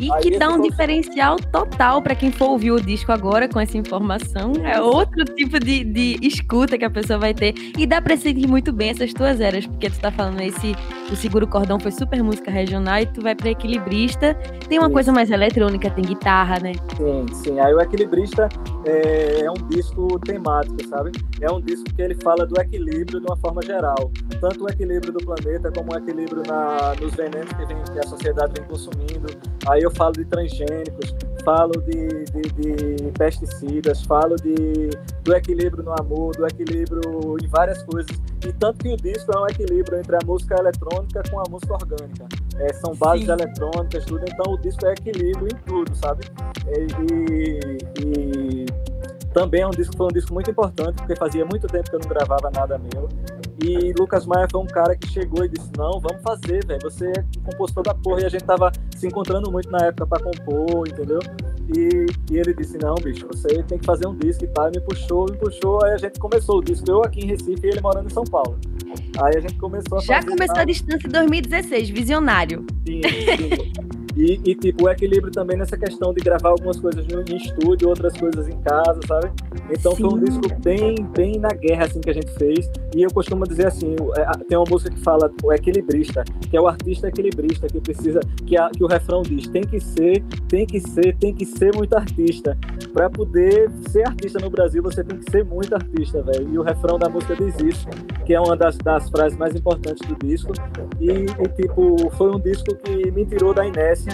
[0.00, 3.58] E Aí que dá um diferencial total para quem for ouvir o disco agora com
[3.58, 4.52] essa informação.
[4.64, 7.54] É outro tipo de, de escuta que a pessoa vai ter.
[7.76, 10.74] E dá para seguir muito bem essas tuas eras, porque tu tá falando esse
[11.12, 14.34] o Seguro Cordão foi super música regional e tu vai para equilibrista.
[14.68, 14.92] Tem uma sim.
[14.92, 16.72] coisa mais eletrônica, tem guitarra, né?
[16.96, 17.60] Sim, sim.
[17.60, 18.48] Aí o equilibrista
[18.84, 21.12] é, é, um disco temático, sabe?
[21.40, 24.10] É um disco que ele fala do equilíbrio de uma forma geral.
[24.40, 28.02] Tanto o equilíbrio do planeta como o equilíbrio na, nos venenos que, vem, que a
[28.04, 29.28] sociedade vem consumindo.
[29.68, 34.90] Aí eu falo de transgênicos, falo de, de, de, pesticidas, falo de,
[35.22, 38.10] do equilíbrio no amor, do equilíbrio em várias coisas.
[38.46, 40.97] E tanto que o disco é um equilíbrio entre a música eletrônica
[41.30, 42.26] com a música orgânica.
[42.58, 43.32] É, são bases Sim.
[43.32, 46.24] eletrônicas, tudo, então o disco é equilíbrio em tudo, sabe?
[46.66, 48.66] E, e,
[49.32, 52.00] também é um disco, foi um disco muito importante, porque fazia muito tempo que eu
[52.00, 53.08] não gravava nada meu.
[53.62, 56.80] E Lucas Maia foi um cara que chegou e disse: Não, vamos fazer, velho.
[56.82, 58.22] Você é compositor da porra.
[58.22, 61.18] E a gente tava se encontrando muito na época para compor, entendeu?
[61.76, 64.68] E, e, ele disse: Não, bicho, você tem que fazer um disco e tal.
[64.68, 65.84] E me puxou, me puxou.
[65.84, 66.90] Aí a gente começou o disco.
[66.90, 68.58] Eu aqui em Recife e ele morando em São Paulo.
[69.22, 72.64] Aí a gente começou a Já começou a distância em 2016, visionário.
[72.86, 73.72] Sim, sim.
[74.18, 78.16] E, e, tipo, o equilíbrio também nessa questão de gravar algumas coisas em estúdio, outras
[78.18, 79.30] coisas em casa, sabe?
[79.70, 80.02] Então Sim.
[80.02, 82.68] foi um disco bem, bem na guerra, assim, que a gente fez.
[82.96, 86.60] E eu costumo dizer assim, é, tem uma música que fala o equilibrista, que é
[86.60, 90.66] o artista equilibrista, que precisa, que, a, que o refrão diz, tem que ser, tem
[90.66, 92.58] que ser, tem que ser muito artista.
[92.92, 96.48] Para poder ser artista no Brasil, você tem que ser muito artista, velho.
[96.52, 97.86] E o refrão da música diz isso,
[98.26, 100.52] que é uma das, das frases mais importantes do disco.
[101.00, 104.07] E, e tipo, foi um disco que me tirou da inércia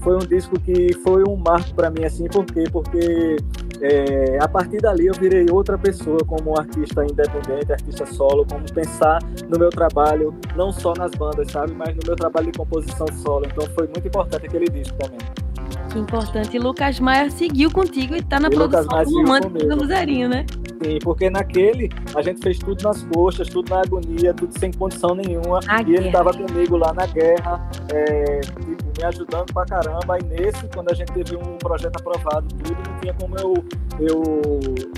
[0.00, 2.64] foi um disco que foi um marco para mim, assim, por quê?
[2.70, 3.36] Porque
[3.80, 9.18] é, a partir dali eu virei outra pessoa como artista independente, artista solo, como pensar
[9.48, 13.46] no meu trabalho, não só nas bandas, sabe, mas no meu trabalho de composição solo.
[13.46, 15.18] Então foi muito importante aquele disco também.
[15.90, 16.56] Que importante.
[16.56, 20.44] E Lucas Maia seguiu contigo e tá na e produção do romântico do Roserinho, né?
[20.82, 25.14] Sim, porque naquele a gente fez tudo nas coxas, tudo na agonia, tudo sem condição
[25.14, 25.60] nenhuma.
[25.66, 26.02] A e guerra.
[26.02, 30.18] ele tava comigo lá na guerra, é, tipo, me ajudando pra caramba.
[30.18, 33.54] E nesse, quando a gente teve um projeto aprovado, tudo, não tinha como eu,
[34.00, 34.22] eu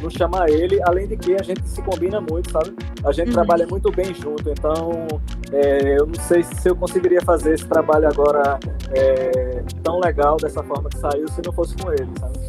[0.03, 0.81] não chamar ele.
[0.87, 2.75] Além de que a gente se combina muito, sabe?
[3.05, 3.35] A gente uhum.
[3.35, 4.51] trabalha muito bem junto.
[4.51, 5.07] Então,
[5.53, 8.59] é, eu não sei se eu conseguiria fazer esse trabalho agora
[8.95, 12.40] é, tão legal dessa forma que saiu se não fosse com ele, sabe?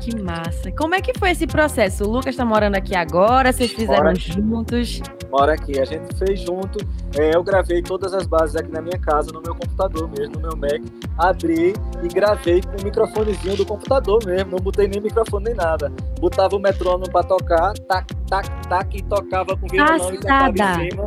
[0.00, 0.70] Que massa.
[0.72, 2.04] Como é que foi esse processo?
[2.04, 5.00] O Lucas está morando aqui agora, vocês fizeram juntos?
[5.30, 6.78] Mora aqui, a gente fez junto.
[7.18, 10.40] É, eu gravei todas as bases aqui na minha casa, no meu computador mesmo, no
[10.40, 10.80] meu Mac.
[11.18, 15.92] Abri e gravei com o microfonezinho do computador mesmo, não botei nem microfone nem nada.
[16.20, 20.90] Botava o metrônomo para tocar, tac, tac, tac, e tocava com violão e cantava em
[20.90, 21.06] cima.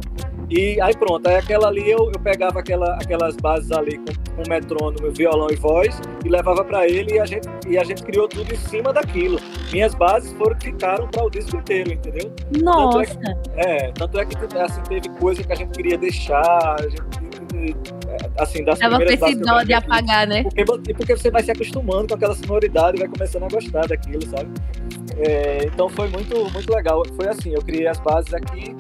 [0.52, 4.50] E aí pronto, aí aquela ali eu, eu pegava aquela, aquelas bases ali com, com
[4.50, 8.28] metrônomo, violão e voz e levava para ele e a, gente, e a gente criou
[8.28, 9.40] tudo em cima daquilo.
[9.72, 12.34] Minhas bases foram que ficaram para o disco inteiro, entendeu?
[12.62, 13.16] Nossa!
[13.16, 16.76] Tanto é, que, é, tanto é que assim, teve coisa que a gente queria deixar,
[16.78, 17.78] a gente,
[18.38, 19.40] assim, das Tava primeiras bases.
[19.40, 20.44] dó de apagar, né?
[20.44, 24.22] Porque, porque você vai se acostumando com aquela sonoridade e vai começando a gostar daquilo,
[24.28, 24.50] sabe?
[25.18, 27.04] É, então foi muito, muito legal.
[27.16, 28.76] Foi assim, eu criei as bases aqui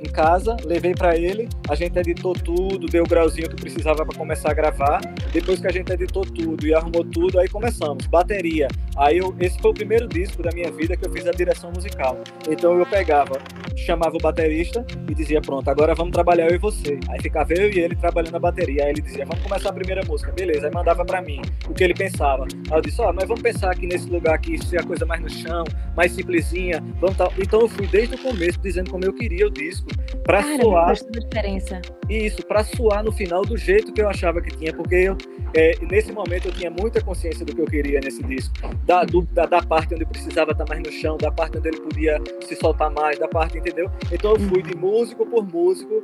[0.00, 4.16] em casa, levei para ele, a gente editou tudo, deu o grauzinho que precisava para
[4.16, 5.00] começar a gravar.
[5.32, 8.06] Depois que a gente editou tudo e arrumou tudo, aí começamos.
[8.06, 8.68] Bateria.
[8.96, 11.72] Aí eu, esse foi o primeiro disco da minha vida que eu fiz a direção
[11.72, 12.18] musical.
[12.48, 13.40] Então eu pegava,
[13.76, 16.98] chamava o baterista e dizia: Pronto, agora vamos trabalhar eu e você.
[17.08, 18.84] Aí ficava eu e ele trabalhando a bateria.
[18.84, 20.32] Aí ele dizia: Vamos começar a primeira música.
[20.32, 20.66] Beleza.
[20.66, 22.44] Aí mandava para mim o que ele pensava.
[22.44, 25.04] Aí eu disse: Ó, oh, mas vamos pensar aqui nesse lugar aqui, ser a coisa
[25.04, 25.64] mais no chão,
[25.96, 26.82] mais simplesinha.
[27.00, 27.32] Vamos tal.
[27.38, 29.88] Então eu fui desde o começo dizendo como eu queria o disco
[30.24, 31.80] para a diferença.
[32.08, 35.16] Isso, para soar no final do jeito que eu achava que tinha, porque eu,
[35.54, 38.54] é, nesse momento eu tinha muita consciência do que eu queria nesse disco.
[38.84, 41.68] Da, do, da, da, parte onde eu precisava estar mais no chão, da parte onde
[41.68, 43.90] ele podia se soltar mais, da parte, entendeu?
[44.10, 46.02] Então eu fui de músico por músico,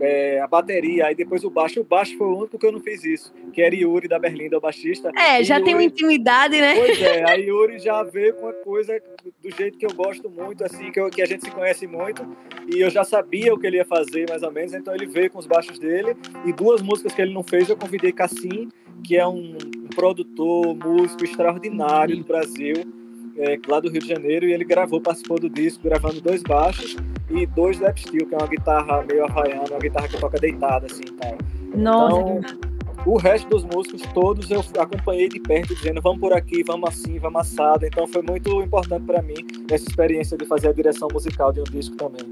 [0.00, 1.80] é, a bateria, aí depois o baixo.
[1.80, 4.58] O baixo foi o único que eu não fiz isso, que era Yuri da Berlinda,
[4.58, 5.10] o baixista.
[5.16, 6.74] É, já Yuri, tem uma intimidade, né?
[6.74, 9.00] Pois é, a Yuri já veio com a coisa
[9.42, 12.26] do jeito que eu gosto muito, assim, que, eu, que a gente se conhece muito,
[12.72, 15.30] e eu já sabia o que ele ia fazer, mais ou menos, então ele veio
[15.30, 18.68] com os baixos dele, e duas músicas que ele não fez, eu convidei Cassim,
[19.04, 23.01] que é um, um produtor, músico extraordinário do Brasil,
[23.36, 26.96] é, lá do Rio de Janeiro, e ele gravou, participou do disco, gravando dois baixos
[27.30, 30.86] e dois lap steel, que é uma guitarra meio havaiana, uma guitarra que toca deitada,
[30.86, 31.38] assim, tal.
[31.74, 32.72] Nossa, então,
[33.04, 37.18] o resto dos músicos, todos eu acompanhei de perto, dizendo vamos por aqui, vamos assim,
[37.18, 37.84] vamos assado.
[37.84, 41.64] Então foi muito importante para mim essa experiência de fazer a direção musical de um
[41.64, 42.28] disco também.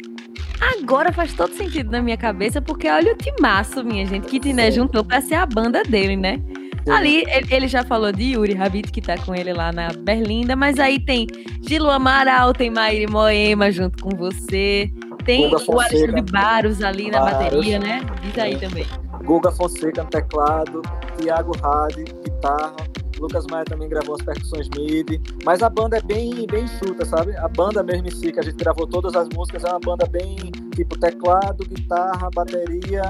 [0.78, 4.70] Agora faz todo sentido na minha cabeça, porque olha o timaço, minha gente, que Tiné
[4.70, 6.40] juntou para ser a banda dele, né?
[6.84, 6.90] Sim.
[6.90, 10.78] Ali, ele já falou de Yuri Rabit, que tá com ele lá na Berlinda, mas
[10.78, 11.26] aí tem
[11.66, 14.90] Gilo Amaral, tem Maíri Moema junto com você,
[15.24, 18.00] tem o Alexandre Baros ali na bateria, né?
[18.22, 18.86] Diz aí também.
[19.24, 20.82] Guga Fonseca no teclado,
[21.18, 22.74] Thiago Hadi, guitarra,
[23.18, 27.36] Lucas Maia também gravou as percussões MIDI, mas a banda é bem, bem chuta, sabe?
[27.36, 30.06] A banda mesmo em si, que a gente gravou todas as músicas, é uma banda
[30.06, 30.36] bem
[30.74, 33.02] tipo teclado, guitarra, bateria,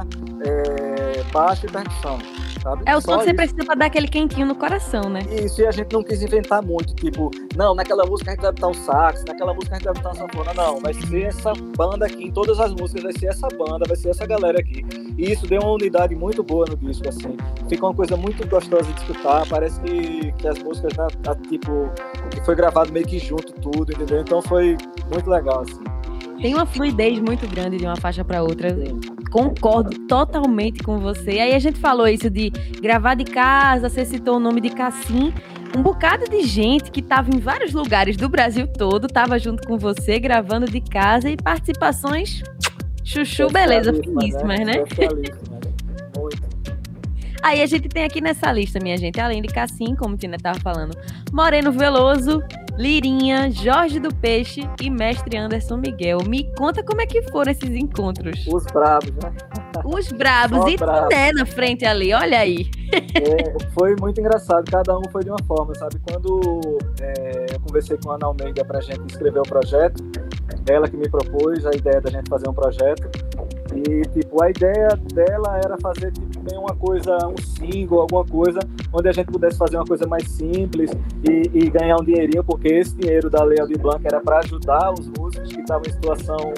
[0.45, 2.19] é, baixo e percussão
[2.63, 2.83] sabe?
[2.87, 5.21] É o som que você precisa pra dar aquele quentinho no coração, né?
[5.31, 8.53] Isso, e a gente não quis inventar muito, tipo, não, naquela música a gente vai
[8.53, 11.53] botar um sax, naquela música a gente vai botar uma sanfona, não, vai ser essa
[11.77, 14.85] banda aqui, em todas as músicas vai ser essa banda, vai ser essa galera aqui.
[15.19, 17.37] E isso deu uma unidade muito boa no disco, assim.
[17.69, 21.07] Fica uma coisa muito gostosa de escutar, parece que, que as músicas, né,
[21.49, 21.91] tipo,
[22.31, 24.21] que foi gravado meio que junto tudo, entendeu?
[24.21, 24.77] Então foi
[25.13, 25.81] muito legal, assim.
[26.41, 28.75] Tem uma fluidez muito grande de uma faixa para outra.
[29.31, 31.31] Concordo totalmente com você.
[31.31, 35.33] Aí a gente falou isso de gravar de casa, você citou o nome de Cassim.
[35.77, 39.79] Um bocado de gente que estava em vários lugares do Brasil todo, estava junto com
[39.79, 42.43] você, gravando de casa e participações
[43.11, 44.65] chuchu, beleza, finíssimas, né?
[44.65, 44.85] né?
[47.43, 50.37] Aí a gente tem aqui nessa lista, minha gente, além de Cassim, como o Tina
[50.37, 50.97] estava falando,
[51.33, 52.43] Moreno Veloso,
[52.77, 56.19] Lirinha, Jorge do Peixe e Mestre Anderson Miguel.
[56.27, 58.47] Me conta como é que foram esses encontros.
[58.47, 59.33] Os bravos, né?
[59.85, 60.73] Os bravos.
[60.73, 61.09] e bravo.
[61.11, 62.71] né, na frente ali, olha aí.
[62.93, 66.01] É, foi muito engraçado, cada um foi de uma forma, sabe?
[66.11, 66.61] Quando
[67.01, 70.03] é, eu conversei com a Ana Almeida pra gente escrever o projeto,
[70.69, 73.09] ela que me propôs a ideia da gente fazer um projeto.
[73.75, 78.61] E, tipo, a ideia dela era fazer tipo, uma coisa, um single, alguma coisa,
[78.93, 80.91] onde a gente pudesse fazer uma coisa mais simples
[81.29, 84.93] e, e ganhar um dinheirinho, porque esse dinheiro da Lei Aldir Blanc era para ajudar
[84.93, 86.53] os músicos que estavam em situação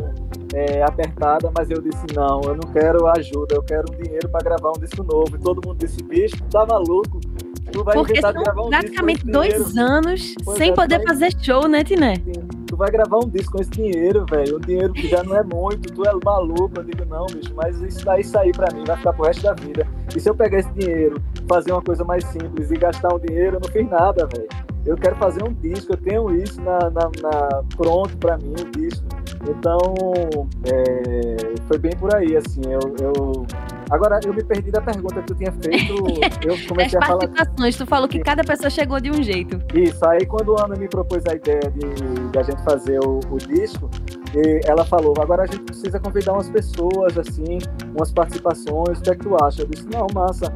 [0.54, 4.42] é, apertada, mas eu disse, não, eu não quero ajuda, eu quero um dinheiro para
[4.42, 5.36] gravar um disco novo.
[5.36, 7.20] E todo mundo disse, bicho, tá maluco?
[7.70, 11.06] Tu vai Porque são gravar um praticamente dois anos pois sem é, poder vai...
[11.08, 12.14] fazer show, né, Tiné?
[12.72, 14.56] Tu vai gravar um disco com esse dinheiro, velho.
[14.56, 16.72] Um dinheiro que já não é muito, tu é maluco.
[16.76, 19.52] Eu digo, não, bicho, mas isso daí sair pra mim vai ficar pro resto da
[19.52, 19.86] vida.
[20.16, 23.56] E se eu pegar esse dinheiro, fazer uma coisa mais simples e gastar um dinheiro,
[23.56, 24.48] eu não fiz nada, velho.
[24.86, 28.70] Eu quero fazer um disco, eu tenho isso na, na, na pronto pra mim, o
[28.70, 29.04] disco.
[29.46, 29.78] Então,
[30.64, 32.62] é, foi bem por aí, assim.
[32.64, 33.46] Eu, eu,
[33.92, 35.92] Agora, eu me perdi da pergunta que tu tinha feito.
[36.42, 37.28] Eu comecei As a falar.
[37.28, 39.60] participações, tu falou que cada pessoa chegou de um jeito.
[39.74, 43.20] Isso, aí quando a Ana me propôs a ideia de, de a gente fazer o,
[43.30, 43.90] o disco,
[44.64, 47.58] ela falou: agora a gente precisa convidar umas pessoas, assim,
[47.94, 49.62] umas participações, o que é que tu acha?
[49.62, 50.52] Eu disse: não, massa.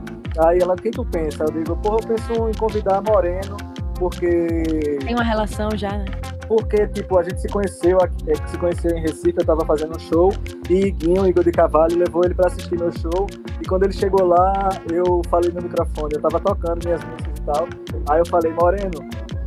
[0.46, 1.44] Aí ela: quem tu pensa?
[1.44, 3.56] Eu digo: porra, eu penso em convidar Moreno,
[3.98, 4.98] porque.
[5.04, 6.06] Tem uma relação já, né?
[6.48, 9.98] Porque, tipo, a gente se conheceu, é, se conheceu em Recife, eu tava fazendo um
[9.98, 10.32] show,
[10.70, 13.26] e Guinho, Igor de Cavalho, levou ele para assistir meu show,
[13.60, 17.42] e quando ele chegou lá, eu falei no microfone, eu tava tocando minhas músicas e
[17.42, 17.68] tal,
[18.10, 18.98] aí eu falei, Moreno,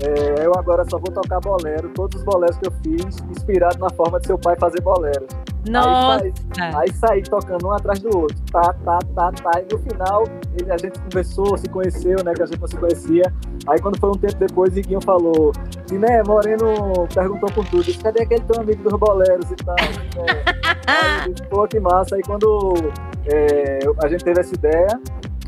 [0.02, 3.90] é, eu agora só vou tocar bolero, todos os boleros que eu fiz, inspirado na
[3.90, 5.28] forma de seu pai fazer boleros.
[5.68, 6.24] Nossa!
[6.24, 8.38] Aí, saí, aí saí tocando um atrás do outro.
[8.52, 9.52] Tá, tá, tá, tá.
[9.60, 10.24] E no final,
[10.60, 12.34] ele, a gente conversou, se conheceu, né?
[12.34, 13.34] Que a gente não se conhecia.
[13.68, 15.52] Aí quando foi um tempo depois, Iguinho falou:
[15.92, 17.84] né, Moreno perguntou por tudo.
[17.84, 19.76] Disse, Cadê aquele teu amigo dos boleros e tal?
[19.76, 20.44] Né?
[20.88, 22.16] aí, Pô, que massa.
[22.16, 22.74] Aí quando
[23.26, 24.88] é, a gente teve essa ideia,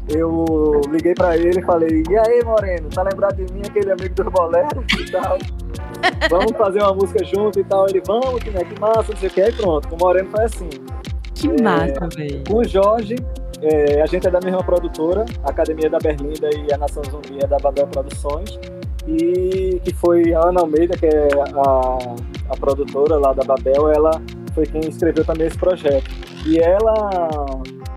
[0.10, 4.16] eu liguei pra ele e falei: E aí, Moreno, tá lembrado de mim, aquele amigo
[4.16, 5.38] dos boleros e tal?
[6.30, 7.88] vamos fazer uma música junto e tal.
[7.88, 9.42] Ele, vamos, que, né, que massa, não sei o que.
[9.42, 10.70] Aí pronto, com o Moreno foi assim.
[11.36, 12.44] Que é, massa, velho.
[12.48, 13.16] Com o Jorge,
[13.62, 17.40] é, a gente é da mesma produtora, a Academia da Berlinda e a Nação Zumbi
[17.42, 18.60] é da Babel Produções.
[19.08, 24.12] E que foi a Ana Almeida, que é a, a produtora lá da Babel, ela
[24.54, 26.10] foi quem escreveu também esse projeto.
[26.46, 27.20] E ela,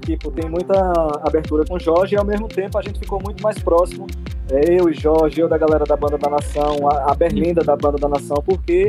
[0.04, 0.74] tipo, tem muita
[1.22, 4.06] abertura com o Jorge e ao mesmo tempo a gente ficou muito mais próximo
[4.50, 7.96] é, eu e Jorge, eu da galera da Banda da Nação, a, Berlinda da Banda
[7.96, 8.88] da Nação, porque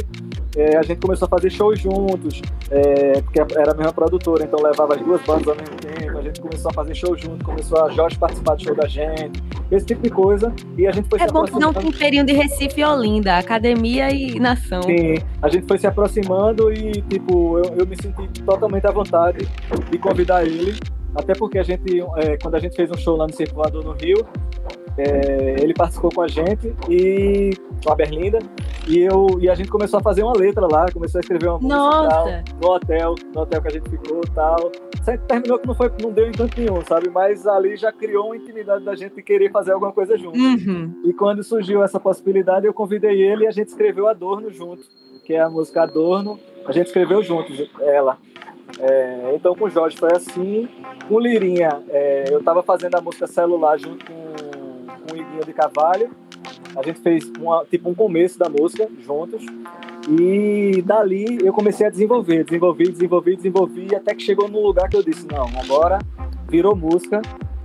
[0.56, 4.62] é, a gente começou a fazer shows juntos, é, porque era a mesma produtora, então
[4.62, 7.86] levava as duas bandas ao mesmo tempo, a gente começou a fazer show junto, começou
[7.86, 11.22] a Jorge participar do show da gente, esse tipo de coisa, e a gente foi
[11.22, 14.84] É bom que não um de Recife e Olinda, academia e nação.
[14.84, 19.48] Sim, a gente foi se aproximando e, tipo, eu, eu me senti totalmente à vontade
[19.90, 20.78] de convidar ele,
[21.16, 23.94] até porque a gente, é, quando a gente fez um show lá no Circulador no
[23.94, 24.26] Rio,
[24.98, 27.52] é, ele participou com a gente e
[27.84, 28.40] com a Berlinda
[28.88, 31.60] e eu e a gente começou a fazer uma letra lá, começou a escrever uma
[31.60, 34.72] música no hotel, no hotel que a gente ficou tal.
[35.28, 37.10] Terminou que não foi, não deu encanto nenhum, sabe?
[37.10, 40.38] Mas ali já criou uma intimidade da gente querer fazer alguma coisa junto.
[40.38, 41.02] Uhum.
[41.04, 44.84] E quando surgiu essa possibilidade, eu convidei ele e a gente escreveu Adorno junto,
[45.26, 46.40] que é a música Adorno.
[46.66, 48.18] A gente escreveu juntos ela.
[48.80, 50.68] É, então com o Jorge foi assim.
[51.08, 54.36] Com Lirinha, é, eu estava fazendo a música celular junto com
[55.06, 56.10] com Iguinho de Cavalho.
[56.76, 59.46] A gente fez uma, tipo um começo da música juntos.
[60.10, 64.98] E dali eu comecei a desenvolver, desenvolvi, desenvolvi, desenvolvi, até que chegou num lugar que
[64.98, 66.00] eu disse, não, agora
[66.48, 67.22] virou música.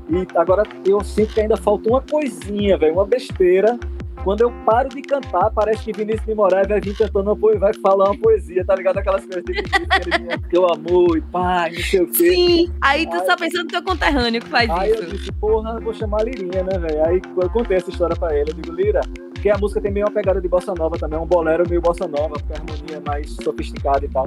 [0.09, 3.79] E agora eu sinto que ainda falta uma coisinha, velho, uma besteira
[4.25, 7.61] quando eu paro de cantar, parece que Vinícius de Moraes vai vir cantando uma poesia,
[7.61, 8.99] vai falar uma poesia, tá ligado?
[8.99, 12.35] Aquelas coisas de Vinícius, teu amor e pai, não sei o quê.
[12.35, 15.03] Sim, aí tu aí, só pensando no teu conterrâneo que faz aí isso.
[15.03, 17.05] Aí eu disse, porra, vou chamar a Lirinha, né, velho?
[17.07, 19.01] Aí eu contei essa história pra ele, eu digo, Lira,
[19.33, 21.81] porque a música tem meio uma pegada de bossa nova também, é um bolero meio
[21.81, 24.27] bossa nova, porque a harmonia é mais sofisticada e tal.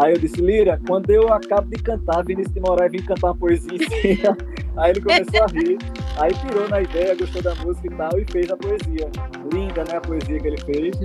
[0.00, 3.36] Aí eu disse, Lira, quando eu acabo de cantar, Vinícius de Moraes vem cantar uma
[3.36, 4.36] poesia em cima.
[4.76, 5.78] Aí ele começou a rir,
[6.18, 9.10] aí pirou na ideia, gostou da música e tal, e fez a poesia.
[9.52, 10.96] Linda, né, a poesia que ele fez.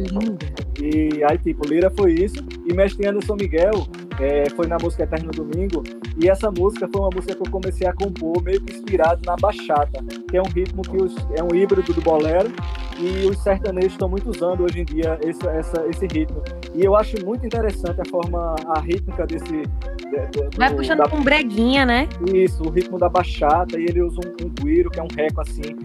[0.82, 2.44] E aí, tipo, Lira foi isso.
[2.68, 3.88] E Mestre Anderson Miguel
[4.20, 5.84] é, foi na música Eterno Domingo.
[6.22, 9.36] E essa música foi uma música que eu comecei a compor meio que inspirado na
[9.36, 12.52] bachata, que é um ritmo que os, é um híbrido do bolero.
[13.00, 16.44] E os sertanejos estão muito usando hoje em dia esse, essa, esse ritmo.
[16.76, 19.64] E eu acho muito interessante a forma, a rítmica desse.
[20.12, 22.08] Do, Vai puxando da, com breguinha, né?
[22.34, 25.41] Isso, o ritmo da bachata, e ele usa um, um guiro, que é um reco
[25.41, 25.76] assim,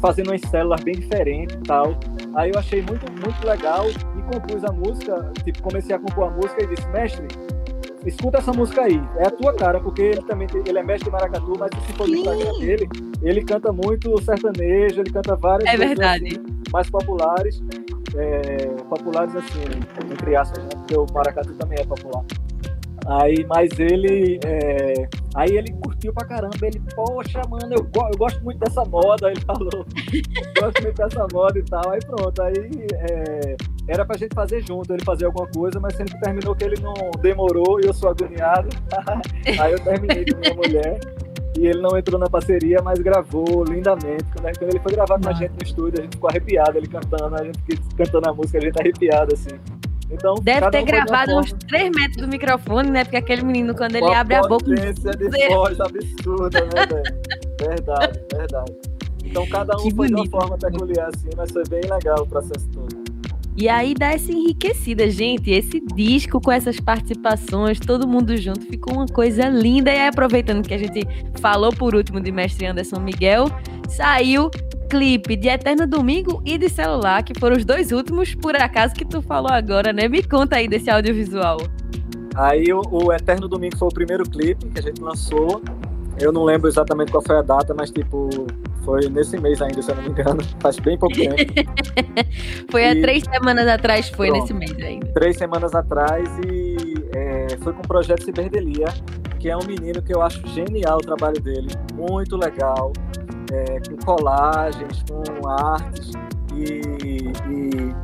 [0.00, 1.98] fazendo umas células bem diferentes e tal.
[2.34, 6.30] Aí eu achei muito, muito legal e compus a música, tipo, comecei a compor a
[6.30, 7.26] música e disse, mestre,
[8.06, 11.12] escuta essa música aí, é a tua cara, porque ele também ele é mestre de
[11.12, 12.88] maracatu, mas se for Instagram dele,
[13.22, 16.26] ele canta muito sertanejo, ele canta várias é verdade.
[16.26, 17.62] Assim, mais populares
[18.16, 19.60] é, populares assim,
[20.10, 20.70] entre aspas, né?
[20.74, 22.24] porque o maracatu também é popular.
[23.06, 28.40] Aí, mas ele, é, Aí ele curtiu pra caramba, ele, poxa, mano, eu, eu gosto
[28.44, 29.84] muito dessa moda, ele falou,
[30.60, 33.56] gosto muito dessa moda e tal, aí pronto, aí é,
[33.88, 36.94] era pra gente fazer junto, ele fazer alguma coisa, mas sempre terminou que ele não
[37.20, 38.68] demorou e eu sou agoniado,
[39.58, 41.00] aí eu terminei com minha mulher,
[41.58, 44.24] e ele não entrou na parceria, mas gravou lindamente.
[44.36, 47.34] Quando ele foi gravar com a gente no estúdio, a gente ficou arrepiado, ele cantando,
[47.36, 47.58] a gente
[47.96, 49.56] cantando a música, a gente arrepiado, assim.
[50.10, 53.04] Então, Deve ter um gravado uns 3 metros do microfone, né?
[53.04, 54.64] Porque aquele menino, quando ele abre a boca.
[54.66, 57.02] de voz absurda, né, velho?
[57.60, 58.72] Verdade, verdade.
[59.24, 60.14] Então, cada um que foi bonito.
[60.14, 63.04] de uma forma peculiar, assim, mas foi bem legal o processo todo.
[63.56, 65.50] E aí dá essa enriquecida, gente.
[65.50, 69.92] Esse disco com essas participações, todo mundo junto, ficou uma coisa linda.
[69.92, 71.06] E aí, aproveitando que a gente
[71.40, 73.46] falou por último de Mestre Anderson Miguel,
[73.88, 74.50] saiu
[74.84, 79.04] clipe de Eterno Domingo e de Celular, que foram os dois últimos, por acaso, que
[79.04, 80.08] tu falou agora, né?
[80.08, 81.58] Me conta aí desse audiovisual.
[82.34, 85.62] Aí o, o Eterno Domingo foi o primeiro clipe que a gente lançou.
[86.20, 88.28] Eu não lembro exatamente qual foi a data, mas tipo,
[88.84, 90.40] foi nesse mês ainda, se eu não me engano.
[90.60, 91.36] Faz bem pouco tempo.
[92.70, 92.86] foi e...
[92.86, 95.06] há três semanas atrás, foi Pronto, nesse mês ainda.
[95.12, 98.86] Três semanas atrás e é, foi com o projeto Ciberdelia,
[99.38, 101.68] que é um menino que eu acho genial o trabalho dele.
[101.94, 102.92] Muito legal.
[103.54, 106.12] É, com colagens, com artes.
[106.54, 106.80] E,
[107.48, 107.94] e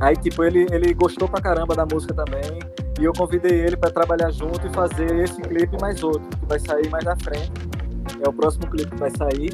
[0.00, 2.58] aí, tipo, ele, ele gostou pra caramba da música também.
[3.00, 6.58] E eu convidei ele para trabalhar junto e fazer esse clipe mais outro, que vai
[6.58, 7.52] sair mais na frente.
[8.22, 9.50] É o próximo clipe que vai sair.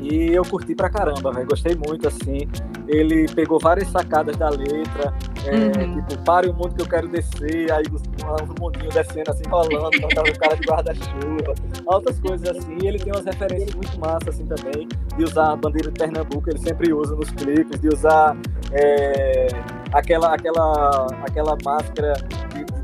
[0.00, 1.32] E eu curti pra caramba.
[1.44, 2.48] Gostei muito, assim.
[2.86, 5.12] Ele pegou várias sacadas da letra.
[5.46, 6.02] É, uhum.
[6.02, 7.72] Tipo, pare o mundo que eu quero descer.
[7.72, 9.90] Aí o mundinho descendo, assim, rolando.
[9.94, 11.54] Então tava o cara de guarda-chuva.
[11.86, 12.78] Outras coisas assim.
[12.82, 14.88] E ele tem umas referências muito massas, assim, também.
[15.16, 17.80] De usar a bandeira de Pernambuco, ele sempre usa nos clipes.
[17.80, 18.36] De usar
[18.72, 19.48] é,
[19.92, 22.14] aquela, aquela, aquela máscara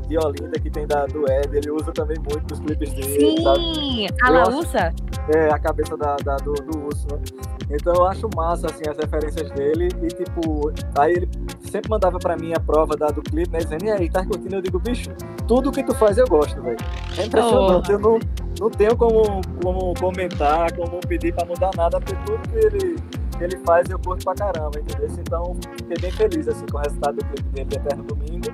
[0.09, 3.37] de Olinda que tem da, do Ed, ele usa também muito nos clipes dele.
[3.37, 4.07] Sim, sabe?
[4.23, 4.93] a Laúça?
[5.35, 7.21] É, a cabeça da, da do, do urso, né?
[7.69, 9.89] Então eu acho massa, assim, as referências dele.
[10.01, 11.29] E, tipo, aí ele
[11.61, 13.59] sempre mandava pra mim a prova da, do clipe, né?
[13.59, 14.55] Dizendo, e aí, tá curtindo?
[14.55, 15.11] Eu digo, bicho,
[15.47, 16.77] tudo que tu faz eu gosto, velho.
[17.15, 17.91] É impressionante.
[17.91, 17.93] Oh.
[17.93, 18.19] Eu não,
[18.59, 22.95] não tenho como, como comentar, como pedir pra mudar nada, porque tudo que ele,
[23.37, 25.07] que ele faz eu curto pra caramba, entendeu?
[25.19, 28.47] Então, fiquei bem feliz, assim, com o resultado do clipe dele de Eterno Domingo.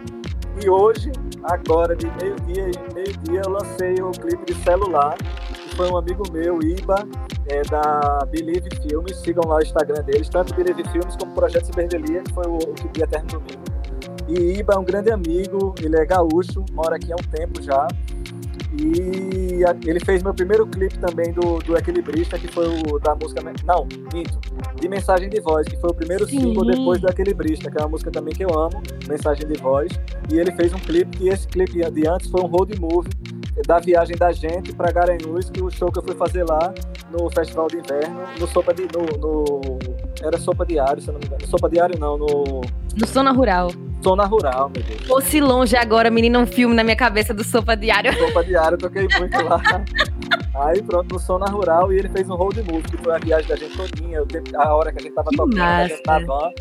[0.61, 1.11] E hoje,
[1.45, 6.23] agora de meio-dia e meio-dia, eu lancei o clipe de celular, que foi um amigo
[6.31, 7.07] meu, Iba,
[7.47, 9.17] é, da Believe Filmes.
[9.17, 12.73] Sigam lá o Instagram deles, tanto Believe Filmes como Projeto Ciberdelia, que foi o, o
[12.73, 13.63] que de Eterno Domingo.
[14.27, 17.87] E Iba é um grande amigo, ele é gaúcho, mora aqui há um tempo já.
[18.77, 23.41] E ele fez meu primeiro clipe também do, do Equilibrista, que foi o da música.
[23.65, 24.39] Não, minto.
[24.79, 26.39] De Mensagem de Voz, que foi o primeiro Sim.
[26.39, 29.91] single depois do Equilibrista, que é uma música também que eu amo, Mensagem de Voz.
[30.31, 33.09] E ele fez um clipe, e esse clipe de antes foi um road movie
[33.65, 36.73] da viagem da gente para Garanhuns, que o show que eu fui fazer lá
[37.11, 38.83] no Festival de Inverno, no Sopa de.
[38.83, 39.79] No, no,
[40.21, 41.47] era Sopa Diário, se eu não me engano.
[41.47, 42.61] Sopa Diário não, no.
[42.95, 43.69] No Zona Rural.
[44.03, 45.01] Zona Rural, meu Deus.
[45.07, 48.13] Fosse longe agora, menina, um filme na minha cabeça do Sopa Diário.
[48.17, 49.61] Sopa Diário, toquei muito lá.
[50.55, 53.47] Aí pronto, no Zona Rural e ele fez um road movie, que foi a viagem
[53.47, 54.23] da gente todinha,
[54.57, 55.83] a hora que a gente tava que tocando, massa.
[55.83, 56.51] a gente na van.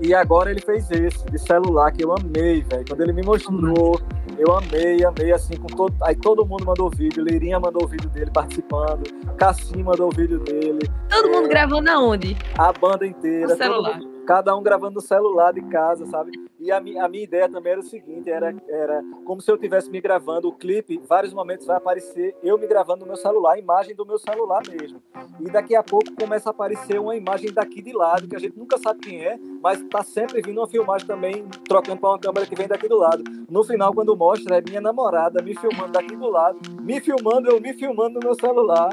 [0.00, 2.84] E agora ele fez esse, de celular, que eu amei, velho.
[2.88, 4.00] Quando ele me mostrou,
[4.36, 5.94] eu amei, amei, assim, com todo.
[6.02, 9.02] Aí todo mundo mandou vídeo, Leirinha mandou o vídeo dele participando,
[9.36, 10.80] Cassim mandou o vídeo dele.
[11.08, 12.36] Todo é, mundo gravando aonde?
[12.58, 13.46] A banda inteira.
[13.46, 13.98] No celular.
[13.98, 16.32] Mundo, cada um gravando no celular de casa, sabe?
[16.62, 19.56] E a, mi, a minha ideia também era o seguinte, era, era como se eu
[19.56, 23.54] estivesse me gravando o clipe, vários momentos vai aparecer eu me gravando no meu celular,
[23.54, 25.02] a imagem do meu celular mesmo.
[25.40, 28.56] E daqui a pouco começa a aparecer uma imagem daqui de lado, que a gente
[28.56, 32.46] nunca sabe quem é, mas tá sempre vindo uma filmagem também, trocando para uma câmera
[32.46, 33.24] que vem daqui do lado.
[33.50, 37.60] No final, quando mostra, é minha namorada me filmando daqui do lado, me filmando, eu
[37.60, 38.88] me filmando no meu celular.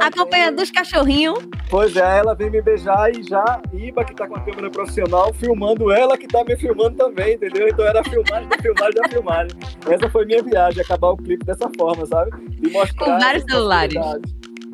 [0.00, 0.56] Acompanhando vem...
[0.56, 1.38] dos cachorrinhos.
[1.68, 5.32] Pois é, ela vem me beijar e já Iba, que tá com a câmera profissional,
[5.34, 7.68] filmando ela que tá me filmando também, entendeu?
[7.68, 9.58] Então era filmagem da filmagem da filmagem.
[9.88, 12.30] Essa foi minha viagem, acabar o clipe dessa forma, sabe?
[12.48, 13.04] De mostrar.
[13.04, 13.94] Com vários celulares.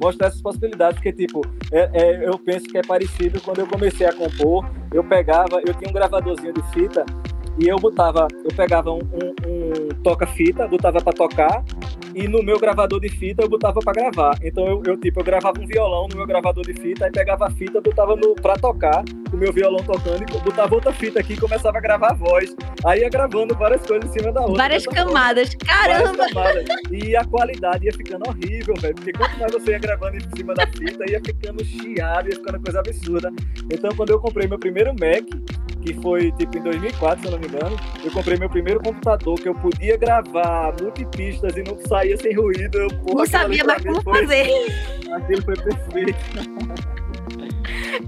[0.01, 1.43] Mostrar essas possibilidades, porque, tipo,
[1.73, 4.65] é, é, eu penso que é parecido quando eu comecei a compor.
[4.93, 7.05] Eu pegava, eu tinha um gravadorzinho de fita
[7.59, 11.65] e eu botava, eu pegava um, um, um toca-fita, botava para tocar,
[12.15, 14.39] e no meu gravador de fita eu botava para gravar.
[14.43, 17.47] Então eu, eu, tipo, eu gravava um violão no meu gravador de fita, aí pegava
[17.47, 21.35] a fita, botava no para tocar, o meu violão tocando, e botava outra fita aqui
[21.35, 22.55] e começava a gravar a voz.
[22.85, 24.57] Aí ia gravando várias coisas em cima da outra.
[24.57, 26.27] Várias camadas, caramba!
[26.33, 26.67] Várias camadas.
[26.91, 30.55] E a qualidade ia ficando horrível, velho, porque quanto mais você ia gravando em cima
[30.55, 33.31] da fita, ia ficando chiado, ia ficando coisa absurda.
[33.73, 35.25] Então quando eu comprei meu primeiro Mac,
[35.81, 37.77] que foi tipo em 2004, se eu não me engano.
[38.05, 42.79] Eu comprei meu primeiro computador que eu podia gravar multipistas e não saía sem ruído.
[42.79, 44.21] Eu, porra, não sabia mais como foi...
[44.21, 44.47] fazer.
[45.13, 46.71] Aquilo foi perfeito.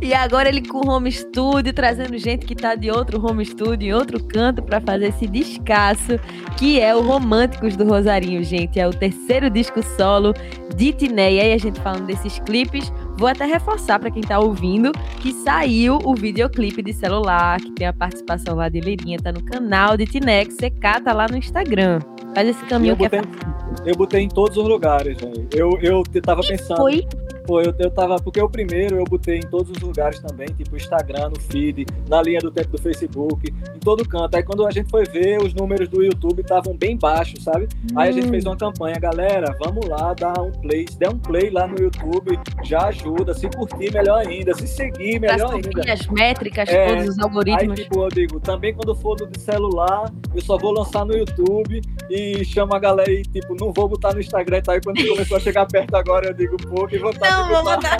[0.01, 3.93] E agora ele com home studio, trazendo gente que tá de outro home studio, em
[3.93, 6.19] outro canto, para fazer esse descasso,
[6.57, 8.81] que é o Românticos do Rosarinho, gente.
[8.81, 10.35] É o terceiro disco solo
[10.75, 11.35] de Tiné.
[11.35, 15.33] E aí a gente falando desses clipes, vou até reforçar para quem tá ouvindo que
[15.33, 19.97] saiu o videoclipe de celular, que tem a participação lá de Lirinha, tá no canal
[19.97, 22.01] de que você cata lá no Instagram.
[22.35, 25.49] Faz esse caminho eu que botei, é Eu botei em todos os lugares, velho.
[25.53, 26.79] Eu, eu tava pensando.
[26.79, 27.07] Foi
[27.47, 28.17] Pô, eu, eu tava.
[28.17, 32.23] Porque o primeiro eu botei em todos os lugares também, tipo Instagram, no feed, na
[32.23, 34.35] linha do tempo do Facebook, em todo canto.
[34.37, 37.69] Aí quando a gente foi ver, os números do YouTube estavam bem baixos, sabe?
[37.91, 37.99] Hum.
[37.99, 40.87] Aí a gente fez uma campanha, galera, vamos lá, dar um play.
[40.89, 43.35] Se der um play lá no YouTube, já ajuda.
[43.35, 44.55] Se curtir, melhor ainda.
[44.55, 45.93] Se seguir, melhor pra ainda.
[45.93, 47.79] as métricas, é, todos os algoritmos.
[47.79, 51.81] Aí, tipo, eu digo, também quando for do celular, eu só vou lançar no YouTube
[52.11, 54.73] e chamo a galera e, tipo, não vou botar no Instagram e tá?
[54.73, 57.99] Aí quando começou a chegar perto agora, eu digo, pô, que vontade não, vou mandar.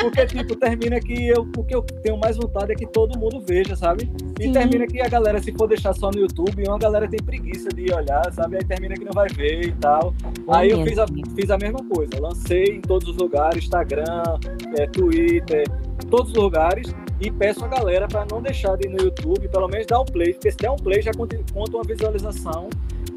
[0.00, 3.40] Porque, tipo, termina que eu, o que eu tenho mais vontade é que todo mundo
[3.46, 4.10] veja, sabe?
[4.40, 4.52] E Sim.
[4.52, 7.92] termina que a galera, se for deixar só no YouTube, uma galera tem preguiça de
[7.92, 8.56] olhar, sabe?
[8.56, 10.12] Aí termina que não vai ver e tal.
[10.48, 11.06] Aí eu fiz a,
[11.36, 12.10] fiz a mesma coisa.
[12.20, 14.38] Lancei em todos os lugares, Instagram,
[14.76, 15.64] é, Twitter,
[16.10, 16.92] todos os lugares.
[17.20, 20.04] E peço a galera para não deixar de ir no YouTube, pelo menos dar um
[20.04, 21.38] play, porque se der um play já conta
[21.76, 22.68] uma visualização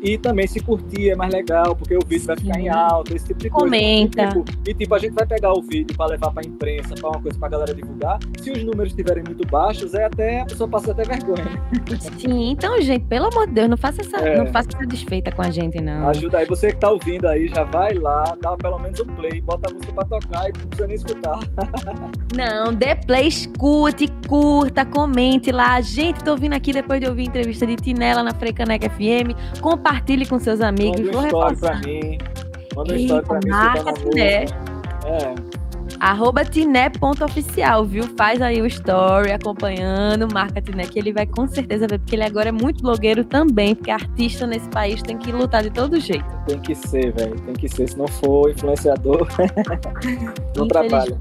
[0.01, 3.27] e também se curtir é mais legal, porque o vídeo vai ficar em alta, esse
[3.27, 3.65] tipo de coisa.
[3.65, 4.23] Comenta.
[4.23, 7.09] E tipo, e, tipo, a gente vai pegar o vídeo para levar para imprensa, para
[7.09, 8.19] uma coisa para galera divulgar.
[8.41, 11.45] Se os números estiverem muito baixos, é até a pessoa passa até vergonha.
[12.19, 14.37] Sim, então, gente, pelo amor de Deus, não faça essa, é.
[14.37, 16.09] não faça essa desfeita com a gente, não.
[16.09, 19.41] Ajuda aí, você que tá ouvindo aí, já vai lá, dá pelo menos um play,
[19.41, 21.39] bota a música para tocar e não precisa nem escutar.
[22.35, 25.81] não, dê play, escute, curta, comente lá.
[25.81, 29.59] Gente, tô ouvindo aqui depois de ouvir a entrevista de Tinela na Frecaneca FM.
[29.61, 30.99] Compartilhe Compartilhe com seus amigos.
[30.99, 32.17] Manda uma história pra mim.
[32.75, 33.49] Manda uma história pra mim.
[33.49, 34.45] Marca Tiné.
[35.05, 35.35] É.
[36.01, 38.03] Arroba tiné.oficial, viu?
[38.17, 42.25] Faz aí o story acompanhando, marca Tiné, que ele vai com certeza ver, porque ele
[42.25, 46.25] agora é muito blogueiro também, porque artista nesse país tem que lutar de todo jeito.
[46.45, 47.39] Tem que ser, velho.
[47.39, 47.87] Tem que ser.
[47.87, 49.25] Se não for influenciador,
[50.55, 51.17] não trabalha.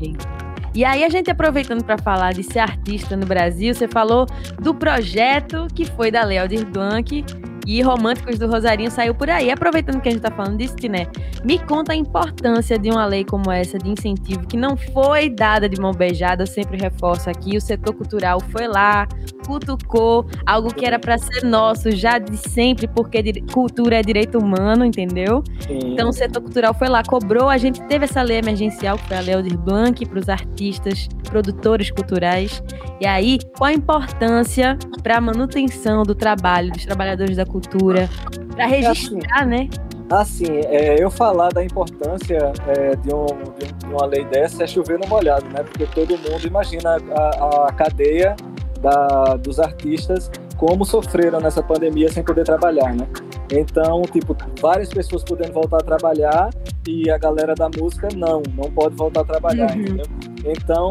[0.75, 4.27] E aí, a gente aproveitando para falar de ser artista no Brasil, você falou
[4.61, 7.25] do projeto que foi da Léo Blanc,
[7.67, 9.51] e Românticos do Rosarinho saiu por aí.
[9.51, 11.07] Aproveitando que a gente está falando disso, né?
[11.45, 15.69] Me conta a importância de uma lei como essa de incentivo que não foi dada
[15.69, 16.45] de mão beijada.
[16.45, 19.09] Eu sempre reforço aqui, o setor cultural foi lá,
[19.47, 24.85] cutucou algo que era para ser nosso já de sempre, porque cultura é direito humano,
[24.85, 25.43] entendeu?
[25.61, 25.79] Sim.
[25.93, 29.17] Então o setor cultural foi lá, cobrou, a gente teve essa lei emergencial que foi
[29.17, 32.63] a Lei Aldir Blanc para os artistas, produtores culturais.
[33.01, 37.56] E aí, qual a importância para a manutenção do trabalho dos trabalhadores da cultura?
[37.57, 38.09] Cultura,
[38.55, 39.69] para é registrar, assim, né?
[40.11, 44.99] Assim, é, eu falar da importância é, de, um, de, uma lei dessa é chover
[44.99, 45.65] no molhado, né?
[45.65, 48.37] Porque todo mundo imagina a, a cadeia
[48.81, 53.07] da, dos artistas como sofreram nessa pandemia sem poder trabalhar, né?
[53.51, 56.51] Então, tipo, várias pessoas podendo voltar a trabalhar
[56.87, 59.81] e a galera da música não, não pode voltar a trabalhar, uhum.
[59.81, 60.07] entendeu?
[60.45, 60.91] Então,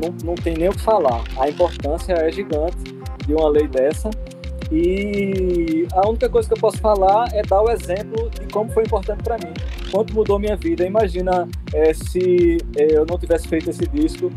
[0.00, 1.22] não, não tem nem o que falar.
[1.38, 2.76] A importância é gigante
[3.26, 4.08] de uma lei dessa
[4.70, 8.82] e a única coisa que eu posso falar é dar o exemplo de como foi
[8.82, 9.52] importante para mim,
[9.90, 10.84] quanto mudou minha vida.
[10.84, 14.30] Imagina é, se é, eu não tivesse feito esse disco,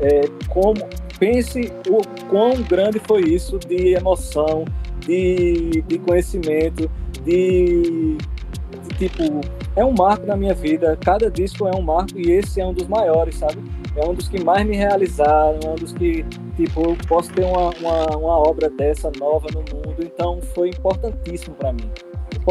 [0.00, 0.76] é, como
[1.18, 4.64] pense o quão grande foi isso de emoção,
[5.00, 6.90] de, de conhecimento,
[7.24, 9.40] de, de tipo
[9.76, 10.96] é um marco na minha vida.
[11.00, 13.62] Cada disco é um marco e esse é um dos maiores, sabe?
[13.94, 16.24] É um dos que mais me realizaram, é um dos que
[16.56, 21.54] tipo, eu posso ter uma, uma, uma obra dessa nova no mundo, então foi importantíssimo
[21.54, 21.90] para mim.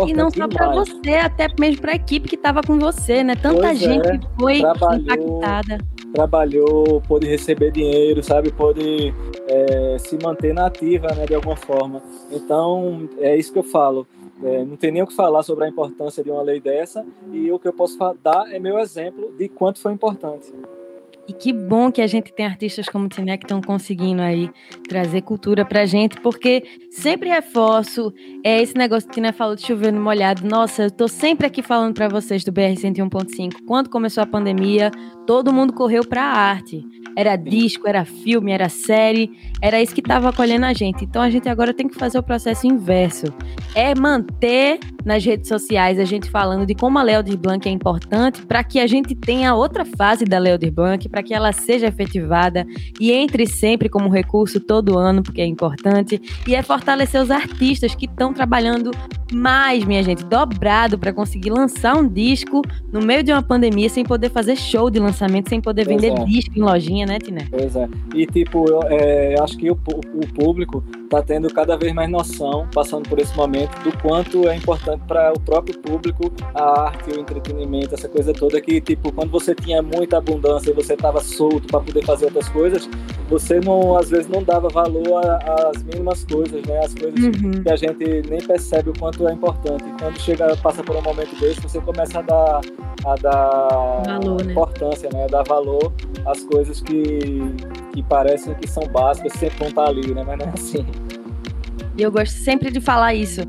[0.07, 3.35] e não só para você, até mesmo para a equipe que estava com você, né?
[3.35, 5.77] Tanta pois gente é, foi impactada.
[6.13, 8.51] Trabalhou, pôde receber dinheiro, sabe?
[8.51, 9.13] Pôde
[9.47, 11.25] é, se manter na ativa, né?
[11.25, 12.01] De alguma forma.
[12.31, 14.07] Então, é isso que eu falo.
[14.43, 17.49] É, não tem nem o que falar sobre a importância de uma lei dessa e
[17.51, 20.53] o que eu posso dar é meu exemplo de quanto foi importante.
[21.27, 24.49] E que bom que a gente tem artistas como o Tiné que estão conseguindo aí
[24.87, 28.13] trazer cultura pra gente, porque sempre reforço
[28.43, 30.47] é esse negócio que o Tiné falou de chover no molhado.
[30.47, 33.53] Nossa, eu tô sempre aqui falando para vocês do BR 101.5.
[33.65, 34.91] Quando começou a pandemia,
[35.25, 36.83] todo mundo correu pra arte.
[37.17, 41.05] Era disco, era filme, era série, era isso que estava acolhendo a gente.
[41.05, 43.33] Então a gente agora tem que fazer o processo inverso.
[43.75, 48.43] É manter nas redes sociais a gente falando de como a Leodir Blanc é importante
[48.43, 52.65] para que a gente tenha outra fase da Leodir Blanc, para que ela seja efetivada
[52.99, 57.93] e entre sempre como recurso todo ano, porque é importante, e é fortalecer os artistas
[57.93, 58.91] que estão trabalhando
[59.31, 62.61] mais, minha gente, dobrado para conseguir lançar um disco
[62.91, 66.19] no meio de uma pandemia sem poder fazer show de lançamento, sem poder pois vender
[66.19, 66.25] é.
[66.25, 67.47] disco em lojinha, né, Tiné?
[67.49, 67.87] Pois é.
[68.15, 72.67] E tipo, eu é, acho que o, o público está tendo cada vez mais noção,
[72.73, 77.19] passando por esse momento, do quanto é importante para o próprio público a arte, o
[77.19, 81.67] entretenimento, essa coisa toda que, tipo, quando você tinha muita abundância e você estava solto
[81.67, 82.89] para poder fazer outras coisas,
[83.29, 86.79] você não, às vezes não dava valor às mínimas coisas, né?
[86.79, 87.63] As coisas uhum.
[87.63, 89.83] que a gente nem percebe o quanto é importante.
[89.83, 92.61] E quando chega, passa por um momento desse, você começa a dar,
[93.05, 94.51] a dar valor, né?
[94.51, 95.27] importância, né?
[95.27, 95.91] Dar valor
[96.25, 97.29] às coisas que,
[97.93, 100.23] que parecem que são básicas, sempre vão estar ali, né?
[100.25, 100.85] Mas não é assim.
[101.97, 103.41] E eu gosto sempre de falar isso.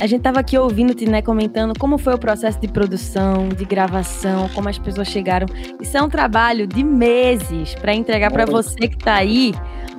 [0.00, 3.64] A gente estava aqui ouvindo o Tiné comentando como foi o processo de produção, de
[3.64, 5.46] gravação, como as pessoas chegaram.
[5.80, 9.52] Isso é um trabalho de meses para entregar para você que está aí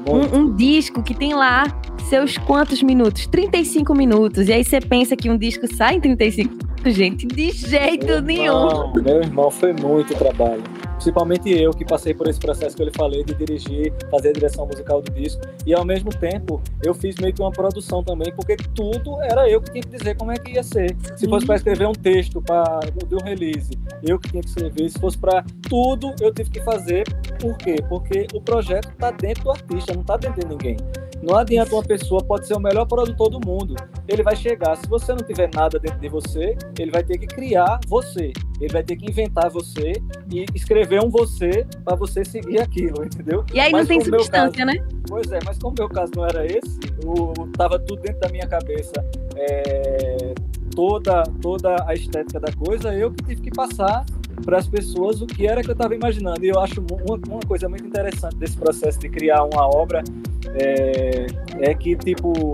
[0.07, 1.65] um, um, disco que tem lá
[2.09, 3.27] seus quantos minutos?
[3.27, 4.47] 35 minutos.
[4.47, 7.27] E aí você pensa que um disco sai em 35 minutos, gente?
[7.27, 8.67] De jeito meu nenhum.
[8.67, 10.63] Irmão, meu irmão, foi muito trabalho
[11.03, 14.33] principalmente eu que passei por esse processo que eu lhe falei de dirigir, fazer a
[14.33, 18.33] direção musical do disco e ao mesmo tempo eu fiz meio que uma produção também,
[18.33, 20.95] porque tudo era eu que tinha que dizer como é que ia ser.
[21.17, 24.89] Se fosse para escrever um texto para de um release, eu que tinha que escrever.
[24.89, 27.03] Se fosse para tudo, eu tive que fazer.
[27.39, 27.75] Por quê?
[27.89, 30.77] Porque o projeto está dentro do artista, não está de ninguém.
[31.23, 33.75] Não adianta uma pessoa, pode ser o melhor produtor do mundo.
[34.09, 37.27] Ele vai chegar, se você não tiver nada dentro de você, ele vai ter que
[37.27, 38.33] criar você.
[38.59, 39.93] Ele vai ter que inventar você
[40.29, 43.45] e escrever um você para você seguir aquilo, entendeu?
[43.53, 44.85] E aí mas não tem substância, caso, né?
[45.07, 48.29] Pois é, mas como o meu caso não era esse, o, tava tudo dentro da
[48.29, 48.93] minha cabeça.
[49.37, 50.33] É,
[50.75, 54.05] toda, toda a estética da coisa, eu que tive que passar
[54.45, 56.43] para as pessoas o que era que eu estava imaginando.
[56.43, 60.03] E eu acho uma, uma, coisa muito interessante desse processo de criar uma obra
[60.55, 61.27] é,
[61.59, 62.53] é que, tipo,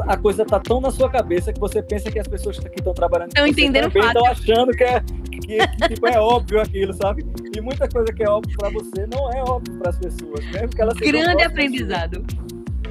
[0.00, 2.92] a coisa tá tão na sua cabeça que você pensa que as pessoas que estão
[2.92, 7.24] trabalhando estão entendendo também estão achando que é, que, que, tipo, é óbvio aquilo, sabe?
[7.54, 10.68] E muita coisa que é óbvio para você não é óbvio para as pessoas, mesmo
[10.70, 12.24] que elas Grande aprendizado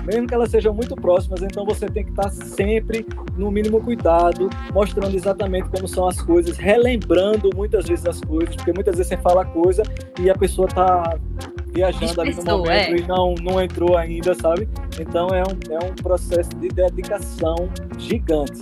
[0.06, 3.06] mesmo que elas sejam muito próximas, então você tem que estar sempre
[3.38, 8.74] no mínimo cuidado, mostrando exatamente como são as coisas, relembrando muitas vezes as coisas, porque
[8.74, 9.84] muitas vezes você fala coisa
[10.20, 11.18] e a pessoa está
[11.74, 12.98] viajando ali no momento é.
[12.98, 14.68] e não, não entrou ainda, sabe?
[15.00, 18.62] Então é um, é um processo de dedicação gigante.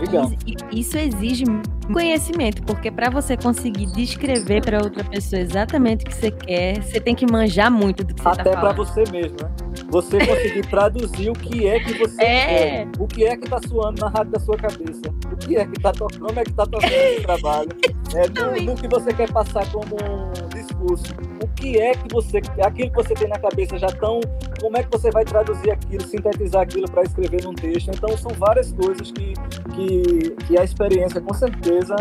[0.00, 0.36] gigante.
[0.72, 1.44] Isso exige
[1.92, 7.00] conhecimento, porque para você conseguir descrever para outra pessoa exatamente o que você quer, você
[7.00, 8.40] tem que manjar muito do que você falando.
[8.40, 9.50] Até para você mesmo, né?
[9.92, 12.46] Você conseguir traduzir o que é que você é.
[12.46, 15.66] quer, o que é que está suando na rádio da sua cabeça, o que é
[15.66, 17.68] que está tocando, como é que está tocando esse trabalho,
[18.16, 21.12] é, no, no que você quer passar como um discurso,
[21.42, 24.20] o que é que você, aquilo que você tem na cabeça já tão,
[24.62, 27.90] como é que você vai traduzir aquilo, sintetizar aquilo para escrever num texto.
[27.94, 29.34] Então são várias coisas que,
[29.74, 31.96] que, que a experiência com certeza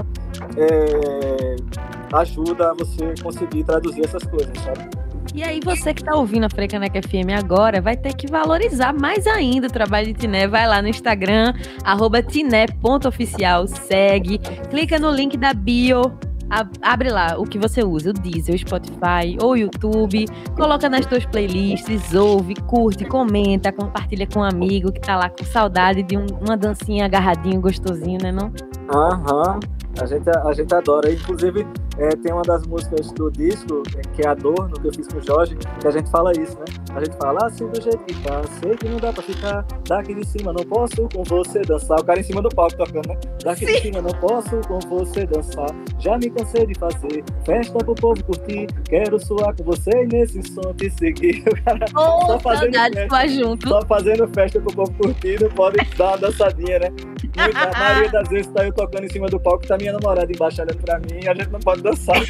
[0.56, 1.56] é,
[2.14, 5.01] ajuda a você conseguir traduzir essas coisas, sabe?
[5.34, 9.26] E aí, você que está ouvindo a Frecaneca FM agora, vai ter que valorizar mais
[9.26, 10.46] ainda o trabalho de Tiné.
[10.46, 11.54] Vai lá no Instagram,
[12.30, 16.02] tiné.oficial, segue, clica no link da bio,
[16.82, 20.26] abre lá o que você usa, o Deezer, o Spotify ou o YouTube,
[20.56, 25.46] coloca nas tuas playlists, ouve, curte, comenta, compartilha com um amigo que tá lá com
[25.46, 28.52] saudade de um, uma dancinha agarradinho, gostosinho, né não?
[28.94, 29.60] Aham.
[30.00, 31.12] A gente, a gente adora.
[31.12, 31.68] Inclusive,
[31.98, 33.84] é, tem uma das músicas do disco,
[34.14, 36.66] que é Adorno, que eu fiz com o Jorge, que a gente fala isso, né?
[36.96, 40.14] A gente fala assim do jeito que tá, sei que não dá pra ficar daqui
[40.14, 42.00] de cima, não posso com você dançar.
[42.00, 43.18] O cara em cima do palco tocando, né?
[43.44, 43.74] Daqui Sim.
[43.74, 45.68] de cima, não posso com você dançar.
[46.00, 48.68] Já me cansei de fazer festa pro povo curtir.
[48.86, 51.44] Quero suar com você e nesse som te seguir.
[51.52, 53.68] O cara oh, só fazendo festa, junto.
[53.68, 56.88] Só fazendo festa pro povo curtir, não pode dar uma dançadinha, né?
[57.38, 60.62] a maioria das vezes tá eu tocando em cima do palco, tá minha namorada embaixo
[60.62, 62.22] olhando pra mim a gente não pode dançar.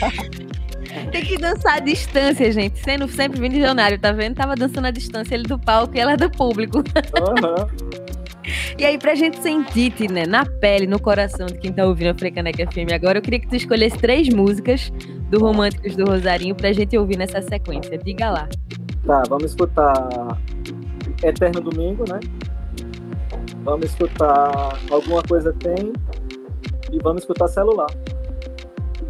[1.12, 2.80] Tem que dançar à distância, gente.
[2.80, 4.36] Sendo sempre visionário, tá vendo?
[4.36, 6.80] Tava dançando à distância, ele do palco e ela do público.
[6.80, 8.02] Uhum.
[8.78, 12.14] E aí, pra gente sentir, né, na pele, no coração de quem tá ouvindo a
[12.14, 14.92] Frecaneca FM agora, eu queria que tu escolhesse três músicas
[15.30, 17.98] do Românticos do Rosarinho pra gente ouvir nessa sequência.
[17.98, 18.50] Diga lá.
[19.06, 20.38] Tá, vamos escutar
[21.24, 22.20] Eterno Domingo, né?
[23.64, 25.94] Vamos escutar Alguma Coisa Tem
[26.92, 27.90] e vamos escutar Celular.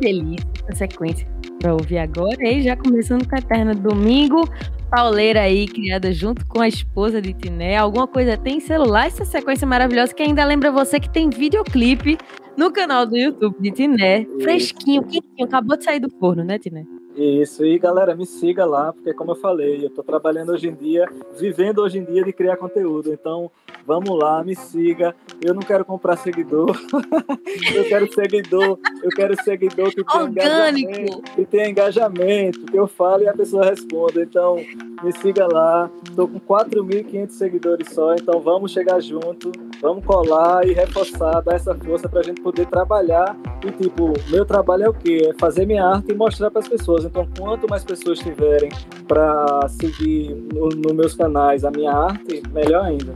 [0.02, 1.28] Delícia essa sequência
[1.60, 2.44] para ouvir agora.
[2.44, 4.44] E já começando com a Eterna Domingo.
[4.90, 7.78] pauleira aí, criada junto com a esposa de Tiné.
[7.78, 12.18] Alguma coisa tem celular, essa sequência maravilhosa que ainda lembra você que tem videoclipe
[12.58, 14.26] no canal do YouTube de Tiné.
[14.42, 16.84] Fresquinho, quentinho, acabou de sair do forno, né, Tiné?
[17.22, 20.74] Isso, e galera, me siga lá, porque como eu falei, eu estou trabalhando hoje em
[20.74, 21.08] dia,
[21.38, 23.14] vivendo hoje em dia de criar conteúdo.
[23.14, 23.52] Então,
[23.86, 25.16] vamos lá, me siga.
[25.40, 26.76] Eu não quero comprar seguidor,
[27.76, 33.26] eu quero seguidor, eu quero seguidor que tenha engajamento, que tenha engajamento, que eu fale
[33.26, 34.24] e a pessoa responda.
[34.24, 34.56] Então,
[35.04, 35.90] me siga lá.
[36.08, 39.52] Estou com 4.500 seguidores só, então vamos chegar junto,
[39.82, 43.36] vamos colar e reforçar, dar essa força para a gente poder trabalhar.
[43.66, 45.30] E tipo, meu trabalho é o quê?
[45.30, 47.06] É fazer minha arte e mostrar para as pessoas.
[47.12, 48.72] Então, quanto mais pessoas tiverem
[49.06, 53.14] para seguir nos no meus canais a minha arte, melhor ainda.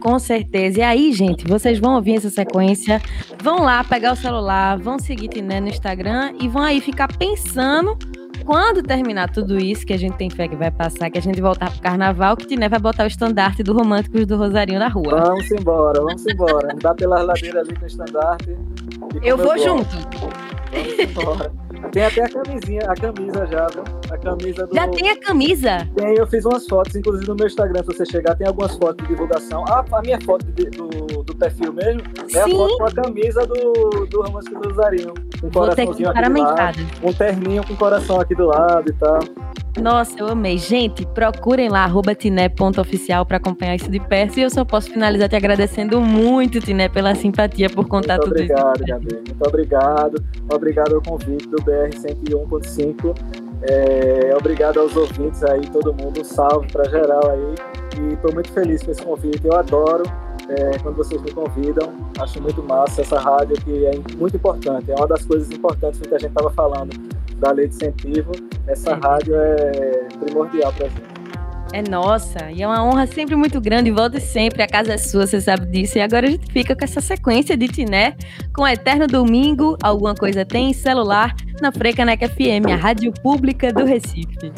[0.00, 0.80] Com certeza.
[0.80, 3.02] E aí, gente, vocês vão ouvir essa sequência,
[3.40, 7.98] vão lá pegar o celular, vão seguir Tiné no Instagram e vão aí ficar pensando
[8.46, 11.40] quando terminar tudo isso, que a gente tem fé que vai passar, que a gente
[11.40, 15.20] voltar pro carnaval, que Tiné vai botar o estandarte do Românticos do Rosarinho na rua.
[15.20, 16.74] Vamos embora, vamos embora.
[16.80, 18.56] Dá pela ladeira ali com o estandarte.
[19.22, 19.94] Eu vou junto.
[20.72, 21.61] Vamos embora.
[21.90, 23.84] Tem até a camisinha, a camisa já, viu?
[24.10, 24.74] A camisa do.
[24.74, 25.88] Já tem a camisa?
[25.96, 29.04] Tem, eu fiz umas fotos, inclusive no meu Instagram, se você chegar, tem algumas fotos
[29.06, 29.64] de divulgação.
[29.68, 32.38] Ah, a minha foto de, do perfil mesmo é Sim.
[32.38, 35.14] a foto com a camisa do, do Romântico do Zarinho.
[35.42, 39.18] Um coraçãozinho aqui do lado, Um terninho com coração aqui do lado e tal.
[39.80, 40.58] Nossa, eu amei.
[40.58, 44.38] Gente, procurem lá, arroba tiné.oficial para acompanhar isso de perto.
[44.38, 48.34] E eu só posso finalizar te agradecendo muito, Tiné, pela simpatia por contar muito tudo
[48.34, 48.86] obrigado, isso.
[48.86, 49.14] Gabi.
[49.14, 50.24] Muito obrigado.
[50.52, 53.41] Obrigado ao convite do BR 101.5.
[53.62, 56.20] É, obrigado aos ouvintes aí, todo mundo.
[56.20, 57.54] Um salve para geral aí.
[58.00, 59.44] E estou muito feliz com esse convite.
[59.44, 60.02] Eu adoro
[60.48, 61.92] é, quando vocês me convidam.
[62.18, 64.90] Acho muito massa essa rádio que é muito importante.
[64.90, 66.90] É uma das coisas importantes que a gente estava falando
[67.42, 68.30] da lei de incentivo,
[68.68, 68.94] essa é.
[68.94, 71.21] rádio é primordial para a gente.
[71.72, 73.90] É nossa, e é uma honra sempre muito grande.
[73.90, 75.96] Volte sempre, a casa é sua, você sabe disso.
[75.96, 78.14] E agora a gente fica com essa sequência de Tiné,
[78.54, 84.52] com Eterno Domingo, Alguma Coisa Tem, celular, na Frecaneca FM, a rádio pública do Recife.